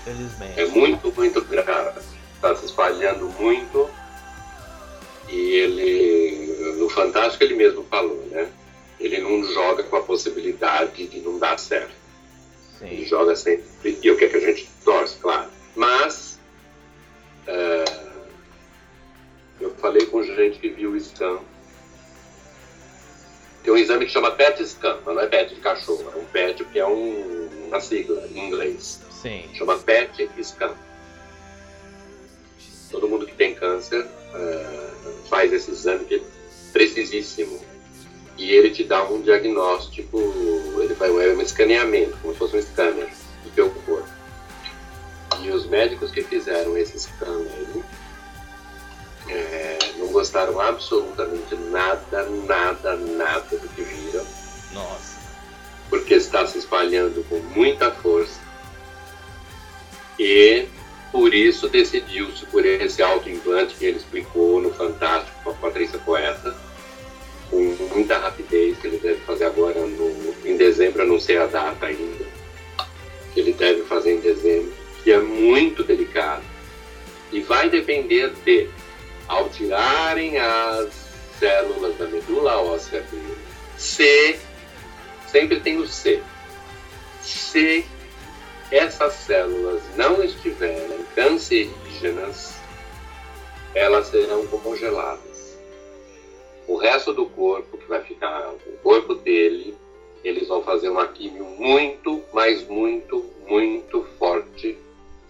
Infelizmente. 0.00 0.60
É 0.60 0.66
muito, 0.66 1.12
muito 1.12 1.44
grave. 1.44 2.00
Está 2.36 2.56
se 2.56 2.64
espalhando 2.64 3.28
muito. 3.38 3.90
E 5.28 5.36
ele, 5.36 6.49
no 6.60 6.88
Fantástico, 6.88 7.42
ele 7.44 7.54
mesmo 7.54 7.84
falou, 7.84 8.24
né? 8.30 8.50
Ele 8.98 9.18
não 9.18 9.42
joga 9.44 9.82
com 9.82 9.96
a 9.96 10.02
possibilidade 10.02 11.06
de 11.06 11.20
não 11.20 11.38
dar 11.38 11.58
certo. 11.58 11.94
Sim. 12.78 12.86
Ele 12.86 13.04
joga 13.06 13.34
sempre. 13.34 13.64
E 13.84 14.10
o 14.10 14.16
que, 14.16 14.24
é 14.24 14.28
que 14.28 14.36
a 14.36 14.40
gente 14.40 14.68
torce, 14.84 15.16
claro. 15.18 15.50
Mas. 15.74 16.38
É, 17.46 17.84
eu 19.60 19.70
falei 19.76 20.06
com 20.06 20.22
gente 20.22 20.58
que 20.58 20.68
viu 20.68 20.92
o 20.92 21.00
scan. 21.00 21.38
Tem 23.62 23.72
um 23.72 23.76
exame 23.76 24.06
que 24.06 24.12
chama 24.12 24.30
PET 24.30 24.66
scan, 24.66 24.98
mas 25.04 25.14
não 25.14 25.22
é 25.22 25.26
PET 25.26 25.54
de 25.54 25.60
cachorro, 25.60 26.10
é 26.14 26.16
um 26.16 26.24
PET 26.24 26.64
que 26.64 26.78
é 26.78 26.86
um, 26.86 27.66
uma 27.66 27.80
sigla 27.80 28.26
em 28.28 28.46
inglês. 28.46 29.00
Sim. 29.10 29.44
Chama 29.54 29.78
PET 29.78 30.30
scan. 30.42 30.74
Todo 32.90 33.08
mundo 33.08 33.26
que 33.26 33.34
tem 33.34 33.54
câncer 33.54 34.06
é, 34.34 34.90
faz 35.28 35.52
esse 35.52 35.70
exame 35.70 36.06
que 36.06 36.22
precisíssimo 36.80 37.60
e 38.38 38.50
ele 38.50 38.70
te 38.70 38.84
dá 38.84 39.04
um 39.04 39.20
diagnóstico, 39.20 40.18
ele 40.78 40.94
vai 40.94 41.10
é 41.10 41.34
um 41.34 41.42
escaneamento, 41.42 42.16
como 42.22 42.32
se 42.32 42.38
fosse 42.38 42.56
um 42.56 42.62
scanner 42.62 43.10
do 43.44 43.50
teu 43.50 43.70
corpo. 43.84 44.08
E 45.42 45.50
os 45.50 45.66
médicos 45.66 46.10
que 46.10 46.22
fizeram 46.22 46.76
esse 46.78 46.98
scanner 46.98 47.84
é, 49.28 49.78
não 49.98 50.06
gostaram 50.06 50.58
absolutamente 50.58 51.54
nada, 51.54 52.24
nada, 52.46 52.96
nada 52.96 53.58
do 53.58 53.68
que 53.68 53.82
viram. 53.82 54.24
Nossa. 54.72 55.20
Porque 55.90 56.14
está 56.14 56.46
se 56.46 56.58
espalhando 56.58 57.22
com 57.28 57.38
muita 57.54 57.90
força. 57.90 58.40
E 60.18 60.66
por 61.12 61.34
isso 61.34 61.68
decidiu-se 61.68 62.46
por 62.46 62.64
esse 62.64 63.02
autoimplante 63.02 63.74
que 63.74 63.84
ele 63.84 63.98
explicou 63.98 64.62
no 64.62 64.72
Fantástico 64.72 65.42
com 65.44 65.50
a 65.50 65.54
Patrícia 65.54 65.98
Poeta 65.98 66.69
com 67.50 67.58
muita 67.94 68.16
rapidez, 68.16 68.78
que 68.78 68.86
ele 68.86 68.98
deve 68.98 69.20
fazer 69.20 69.44
agora 69.44 69.80
no, 69.80 70.34
em 70.44 70.56
dezembro, 70.56 71.02
eu 71.02 71.08
não 71.08 71.18
sei 71.18 71.36
a 71.36 71.46
data 71.46 71.86
ainda, 71.86 72.24
que 73.34 73.40
ele 73.40 73.52
deve 73.52 73.82
fazer 73.82 74.14
em 74.14 74.20
dezembro, 74.20 74.72
que 75.02 75.10
é 75.10 75.18
muito 75.18 75.82
delicado. 75.82 76.44
E 77.32 77.40
vai 77.40 77.68
depender 77.68 78.32
de, 78.44 78.68
ao 79.28 79.48
tirarem 79.48 80.38
as 80.38 81.10
células 81.38 81.96
da 81.96 82.06
medula 82.06 82.60
óssea 82.60 83.04
se, 83.76 84.38
sempre 85.26 85.58
tem 85.60 85.78
o 85.78 85.86
C, 85.86 86.22
se 87.22 87.84
essas 88.70 89.14
células 89.14 89.82
não 89.96 90.22
estiverem 90.22 91.04
cancerígenas, 91.14 92.54
elas 93.74 94.08
serão 94.08 94.46
congeladas. 94.46 95.29
O 96.70 96.76
resto 96.76 97.12
do 97.12 97.26
corpo, 97.26 97.76
que 97.76 97.88
vai 97.88 98.00
ficar 98.04 98.54
o 98.64 98.78
corpo 98.80 99.16
dele, 99.16 99.76
eles 100.22 100.46
vão 100.46 100.62
fazer 100.62 100.88
uma 100.88 101.08
químio 101.08 101.44
muito, 101.44 102.22
mas 102.32 102.64
muito, 102.68 103.28
muito 103.48 104.04
forte 104.20 104.78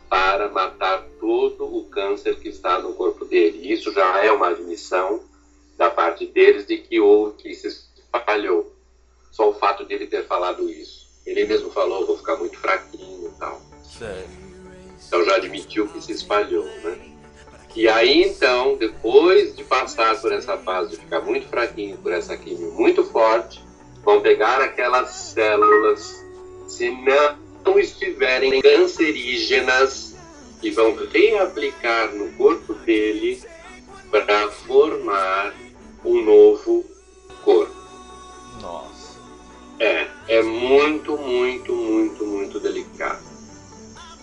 para 0.06 0.50
matar 0.50 1.02
todo 1.18 1.64
o 1.64 1.86
câncer 1.86 2.38
que 2.38 2.50
está 2.50 2.78
no 2.78 2.92
corpo 2.92 3.24
dele. 3.24 3.72
Isso 3.72 3.90
já 3.90 4.22
é 4.22 4.30
uma 4.30 4.48
admissão 4.48 5.24
da 5.78 5.88
parte 5.88 6.26
deles 6.26 6.66
de 6.66 6.76
que 6.76 7.00
houve, 7.00 7.38
que 7.38 7.54
se 7.54 7.68
espalhou. 7.68 8.76
Só 9.30 9.48
o 9.48 9.54
fato 9.54 9.86
dele 9.86 10.06
ter 10.06 10.26
falado 10.26 10.68
isso. 10.68 11.08
Ele 11.24 11.46
mesmo 11.46 11.70
falou, 11.70 12.06
vou 12.06 12.18
ficar 12.18 12.36
muito 12.36 12.58
fraquinho 12.58 13.32
e 13.34 13.38
tal. 13.38 13.62
Certo. 13.82 14.28
Então 15.06 15.24
já 15.24 15.36
admitiu 15.36 15.88
que 15.88 16.02
se 16.02 16.12
espalhou, 16.12 16.66
né? 16.66 17.19
E 17.74 17.88
aí 17.88 18.22
então, 18.22 18.76
depois 18.76 19.54
de 19.54 19.62
passar 19.62 20.20
por 20.20 20.32
essa 20.32 20.58
fase 20.58 20.90
de 20.90 20.96
ficar 20.96 21.20
muito 21.20 21.48
fraquinho, 21.48 21.96
por 21.98 22.12
essa 22.12 22.36
química 22.36 22.72
muito 22.72 23.04
forte, 23.04 23.64
vão 24.04 24.20
pegar 24.20 24.60
aquelas 24.60 25.10
células, 25.10 26.24
se 26.66 26.90
não 26.90 27.78
estiverem 27.78 28.60
cancerígenas, 28.60 30.10
e 30.62 30.70
vão 30.70 30.94
reaplicar 30.94 32.12
no 32.14 32.32
corpo 32.32 32.74
dele 32.74 33.42
para 34.10 34.50
formar 34.50 35.54
um 36.04 36.22
novo 36.22 36.84
corpo. 37.42 37.74
Nossa. 38.60 39.18
É, 39.78 40.06
é 40.28 40.42
muito, 40.42 41.16
muito, 41.16 41.74
muito, 41.74 42.26
muito 42.26 42.60
delicado. 42.60 43.24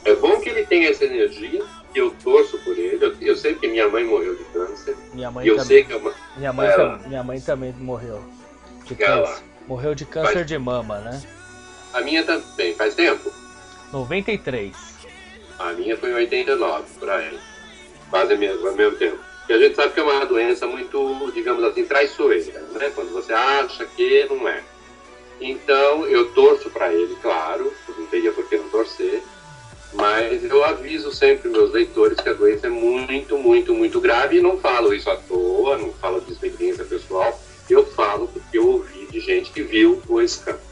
É 0.05 0.13
bom 0.15 0.39
que 0.39 0.49
ele 0.49 0.65
tenha 0.65 0.89
essa 0.89 1.05
energia, 1.05 1.65
eu 1.97 2.11
torço 2.23 2.57
por 2.59 2.77
ele. 2.77 3.03
Eu, 3.03 3.15
eu 3.21 3.35
sei 3.35 3.55
que 3.55 3.67
minha 3.67 3.87
mãe 3.89 4.03
morreu 4.03 4.35
de 4.35 4.43
câncer. 4.45 4.95
Minha 5.13 5.31
mãe 5.31 5.45
eu 5.47 5.55
também. 5.55 5.67
sei 5.67 5.83
que 5.83 5.93
é. 5.93 6.01
Minha 6.37 6.53
mãe, 6.53 6.67
Ela. 6.67 6.99
minha 7.07 7.23
mãe 7.23 7.39
também 7.41 7.73
morreu 7.73 8.23
de 8.85 9.01
Ela. 9.03 9.27
câncer. 9.27 9.43
Morreu 9.67 9.95
de 9.95 10.05
câncer 10.05 10.33
Vai. 10.33 10.43
de 10.45 10.57
mama, 10.57 10.99
né? 10.99 11.21
A 11.93 12.01
minha 12.01 12.23
também, 12.23 12.73
faz 12.75 12.95
tempo. 12.95 13.31
93. 13.91 14.75
A 15.59 15.73
minha 15.73 15.97
foi 15.97 16.11
em 16.11 16.13
89, 16.13 16.85
por 16.99 17.09
aí. 17.09 17.37
Quase 18.09 18.35
mesmo, 18.37 18.67
ao 18.67 18.73
mesmo 18.75 18.97
tempo. 18.97 19.17
E 19.49 19.53
a 19.53 19.57
gente 19.57 19.75
sabe 19.75 19.93
que 19.93 19.99
é 19.99 20.03
uma 20.03 20.25
doença 20.25 20.67
muito, 20.67 21.31
digamos 21.33 21.63
assim, 21.63 21.85
traiçoeira, 21.85 22.59
né? 22.73 22.91
Quando 22.93 23.11
você 23.13 23.33
acha 23.33 23.85
que 23.85 24.25
não 24.25 24.47
é. 24.47 24.61
Então, 25.39 26.05
eu 26.05 26.31
torço 26.31 26.69
para 26.69 26.93
ele, 26.93 27.15
claro, 27.21 27.71
não 27.97 28.05
teria 28.07 28.31
por 28.31 28.47
que 28.47 28.57
não 28.57 28.67
torcer, 28.69 29.21
mas 29.93 30.43
eu 30.43 30.63
aviso 30.63 31.11
sempre 31.11 31.49
meus 31.49 31.71
leitores 31.71 32.19
que 32.19 32.29
a 32.29 32.33
doença 32.33 32.67
é 32.67 32.69
muito, 32.69 33.37
muito, 33.37 33.73
muito 33.73 34.01
grave 34.01 34.37
e 34.37 34.41
não 34.41 34.57
falo 34.59 34.93
isso 34.93 35.09
à 35.09 35.15
toa, 35.15 35.77
não 35.77 35.93
falo 35.93 36.21
de 36.21 36.33
experiência 36.33 36.83
pessoal, 36.83 37.39
eu 37.69 37.85
falo 37.85 38.27
porque 38.27 38.57
eu 38.57 38.67
ouvi 38.67 39.07
de 39.07 39.19
gente 39.19 39.51
que 39.51 39.61
viu 39.61 40.01
o 40.07 40.21
escândalo. 40.21 40.63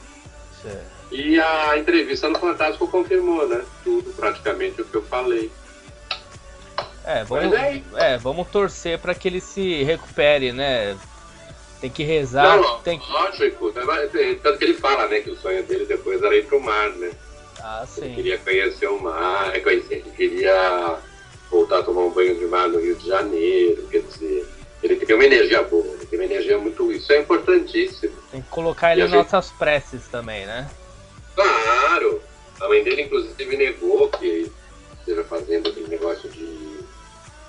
Certo. 0.62 0.96
E 1.12 1.40
a 1.40 1.78
entrevista 1.78 2.28
no 2.30 2.40
Fantástico 2.40 2.88
confirmou, 2.88 3.48
né? 3.48 3.64
Tudo, 3.84 4.12
praticamente, 4.14 4.82
o 4.82 4.86
que 4.86 4.96
eu 4.96 5.04
falei. 5.04 5.52
É, 7.06 7.24
vamos, 7.24 7.54
é- 7.54 7.84
é, 7.96 8.18
vamos 8.18 8.48
torcer 8.48 8.98
para 9.00 9.14
que 9.14 9.28
ele 9.28 9.40
se 9.40 9.84
recupere, 9.84 10.52
né? 10.52 10.98
Tem 11.80 11.90
que 11.90 12.04
rezar, 12.04 12.58
não, 12.58 12.80
tem 12.80 13.00
que... 13.00 13.12
lógico. 13.12 13.72
Tanto 14.42 14.58
que 14.58 14.64
ele 14.64 14.74
fala, 14.74 15.08
né, 15.08 15.20
que 15.20 15.30
o 15.30 15.38
sonho 15.38 15.62
dele 15.64 15.86
depois 15.86 16.22
era 16.24 16.36
ir 16.36 16.46
pro 16.46 16.60
mar, 16.60 16.90
né? 16.92 17.12
Ah, 17.68 17.84
Ele 17.98 18.08
sim. 18.10 18.14
queria 18.16 18.38
conhecer 18.38 18.86
o 18.88 19.00
mar, 19.02 19.60
conhecer, 19.64 19.96
ele 19.96 20.12
queria 20.16 20.98
voltar 21.50 21.80
a 21.80 21.84
tomar 21.84 22.02
um 22.02 22.12
banho 22.12 22.38
de 22.38 22.46
mar 22.46 22.70
no 22.70 22.80
Rio 22.80 22.96
de 22.96 23.08
Janeiro, 23.08 23.88
quer 23.90 24.04
dizer, 24.04 24.48
ele 24.84 24.96
tem 24.98 25.16
uma 25.16 25.26
energia 25.26 25.64
boa, 25.64 25.84
ele 25.96 26.06
tem 26.06 26.20
uma 26.20 26.26
energia 26.26 26.60
muito. 26.60 26.92
Isso 26.92 27.12
é 27.12 27.22
importantíssimo. 27.22 28.14
Tem 28.32 28.40
que 28.44 28.50
colocar 28.50 28.92
ele 28.92 29.02
em 29.02 29.08
gente- 29.08 29.16
nossas 29.18 29.50
preces 29.54 30.08
também, 30.10 30.46
né? 30.46 30.70
Claro! 31.34 32.22
A 32.62 32.68
mãe 32.68 32.84
dele, 32.84 33.02
inclusive, 33.02 33.58
negou 33.58 34.10
que 34.10 34.52
esteja 35.00 35.24
fazendo 35.24 35.70
aquele 35.70 35.88
negócio 35.88 36.30
de 36.30 36.45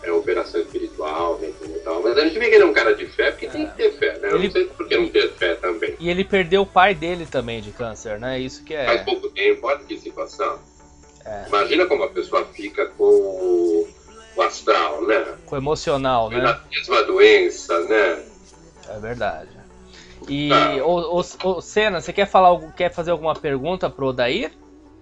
é, 0.07 0.13
operação 0.13 0.61
espiritual, 0.61 1.39
né, 1.39 1.51
e 1.65 1.79
tal. 1.81 2.03
Mas 2.03 2.17
a 2.17 2.21
gente 2.25 2.39
vê 2.39 2.49
que 2.49 2.55
ele 2.55 2.65
é 2.65 2.67
um 2.67 2.73
cara 2.73 2.95
de 2.95 3.07
fé, 3.07 3.31
porque 3.31 3.47
tem 3.49 3.67
que 3.67 3.77
ter 3.77 3.91
fé, 3.93 4.19
né? 4.19 4.29
Eu 4.31 4.37
Ele- 4.37 4.45
não 4.47 4.53
sei 4.53 4.65
por 4.67 4.87
que 4.89 4.97
não 4.97 5.09
ter 5.09 5.33
fé 5.33 5.55
também. 5.57 5.95
E 5.99 6.09
ele 6.09 6.25
perdeu 6.25 6.63
o 6.63 6.67
pai 6.67 6.95
dele 6.95 7.27
também 7.27 7.61
de 7.61 7.71
câncer, 7.73 8.19
né? 8.19 8.39
Isso 8.39 8.63
que 8.65 8.75
Faz 8.75 9.01
é. 9.01 9.05
pouco 9.05 9.29
tempo, 9.31 9.67
olha 9.67 9.79
que 9.81 9.99
situação. 9.99 10.59
É. 11.25 11.45
Imagina 11.49 11.87
como 11.87 12.05
a 12.05 12.09
pessoa 12.09 12.45
fica 12.47 12.87
com 12.87 13.03
o, 13.05 13.89
o 14.37 14.43
astral, 14.43 15.05
né? 15.07 15.27
Com 15.45 15.57
emocional, 15.57 16.31
Na 16.31 16.39
né? 16.41 16.61
mesma 16.73 17.03
doença, 17.03 17.81
né? 17.81 18.23
É 18.89 18.99
verdade. 19.01 19.51
E, 20.29 20.49
Tá. 20.49 20.85
ô, 20.85 21.19
ô, 21.21 21.25
ô, 21.51 21.61
Senna, 21.61 22.01
você 22.01 22.13
quer 22.13 22.27
falar, 22.27 22.57
quer 22.73 22.93
fazer 22.93 23.11
alguma 23.11 23.35
pergunta 23.35 23.91
pro 23.91 24.07
Odair? 24.07 24.53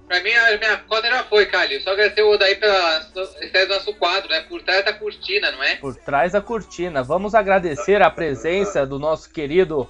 Pra 0.07 0.21
mim, 0.23 0.33
a 0.33 0.59
minha 0.59 0.77
cota 0.79 1.09
já 1.09 1.25
foi, 1.25 1.47
Cali. 1.47 1.81
Só 1.81 1.93
agradecer 1.93 2.23
o 2.23 2.37
daí 2.37 2.57
pela 2.57 2.99
estreia 3.41 3.67
do 3.67 3.75
nosso 3.75 3.95
quadro, 3.95 4.29
né? 4.29 4.41
Por 4.43 4.63
trás 4.63 4.85
da 4.85 4.93
cortina, 4.93 5.51
não 5.51 5.63
é? 5.63 5.77
Por 5.77 5.97
trás 5.97 6.33
da 6.33 6.41
cortina. 6.41 7.03
Vamos 7.03 7.35
agradecer 7.35 8.03
a 8.03 8.11
presença 8.11 8.87
do 8.87 8.99
nosso 8.99 9.31
querido 9.31 9.89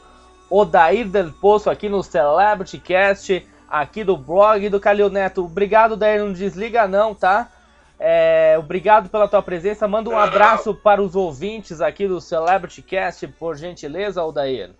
Odair 0.48 1.09
Del 1.09 1.33
Poço 1.33 1.68
aqui 1.68 1.88
no 1.88 2.03
Celebrity 2.03 2.79
Cast, 2.79 3.44
aqui 3.68 4.05
do 4.05 4.16
blog 4.16 4.68
do 4.68 4.79
Calil 4.79 5.11
Neto. 5.11 5.44
Obrigado, 5.44 5.92
Odair, 5.92 6.20
não 6.20 6.33
desliga 6.33 6.87
não, 6.87 7.14
tá? 7.14 7.50
É, 7.98 8.57
obrigado 8.59 9.09
pela 9.09 9.27
tua 9.27 9.42
presença. 9.42 9.88
Manda 9.88 10.11
um 10.11 10.18
abraço 10.18 10.74
para 10.74 11.03
os 11.03 11.16
ouvintes 11.16 11.81
aqui 11.81 12.07
do 12.07 12.20
Celebrity 12.20 12.83
Cast, 12.83 13.27
por 13.29 13.57
gentileza, 13.57 14.22
Odair. 14.22 14.70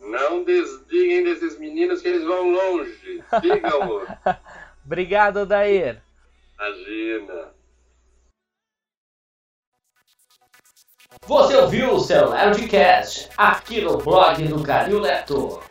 Não 0.00 0.42
desliguem 0.44 1.24
desses 1.24 1.58
meninos 1.58 2.00
que 2.00 2.08
eles 2.08 2.24
vão 2.24 2.50
longe. 2.50 3.22
Sigam-os. 3.40 4.08
Obrigado, 4.84 5.40
Odair. 5.40 6.02
Imagina. 6.54 7.50
Você 11.26 11.54
ouviu 11.56 11.94
o 11.94 12.00
Celebrity 12.00 12.66
Cast 12.68 13.28
aqui 13.36 13.82
no 13.82 13.98
blog 13.98 14.42
do 14.48 14.62
Calil 14.62 15.00
Neto. 15.00 15.62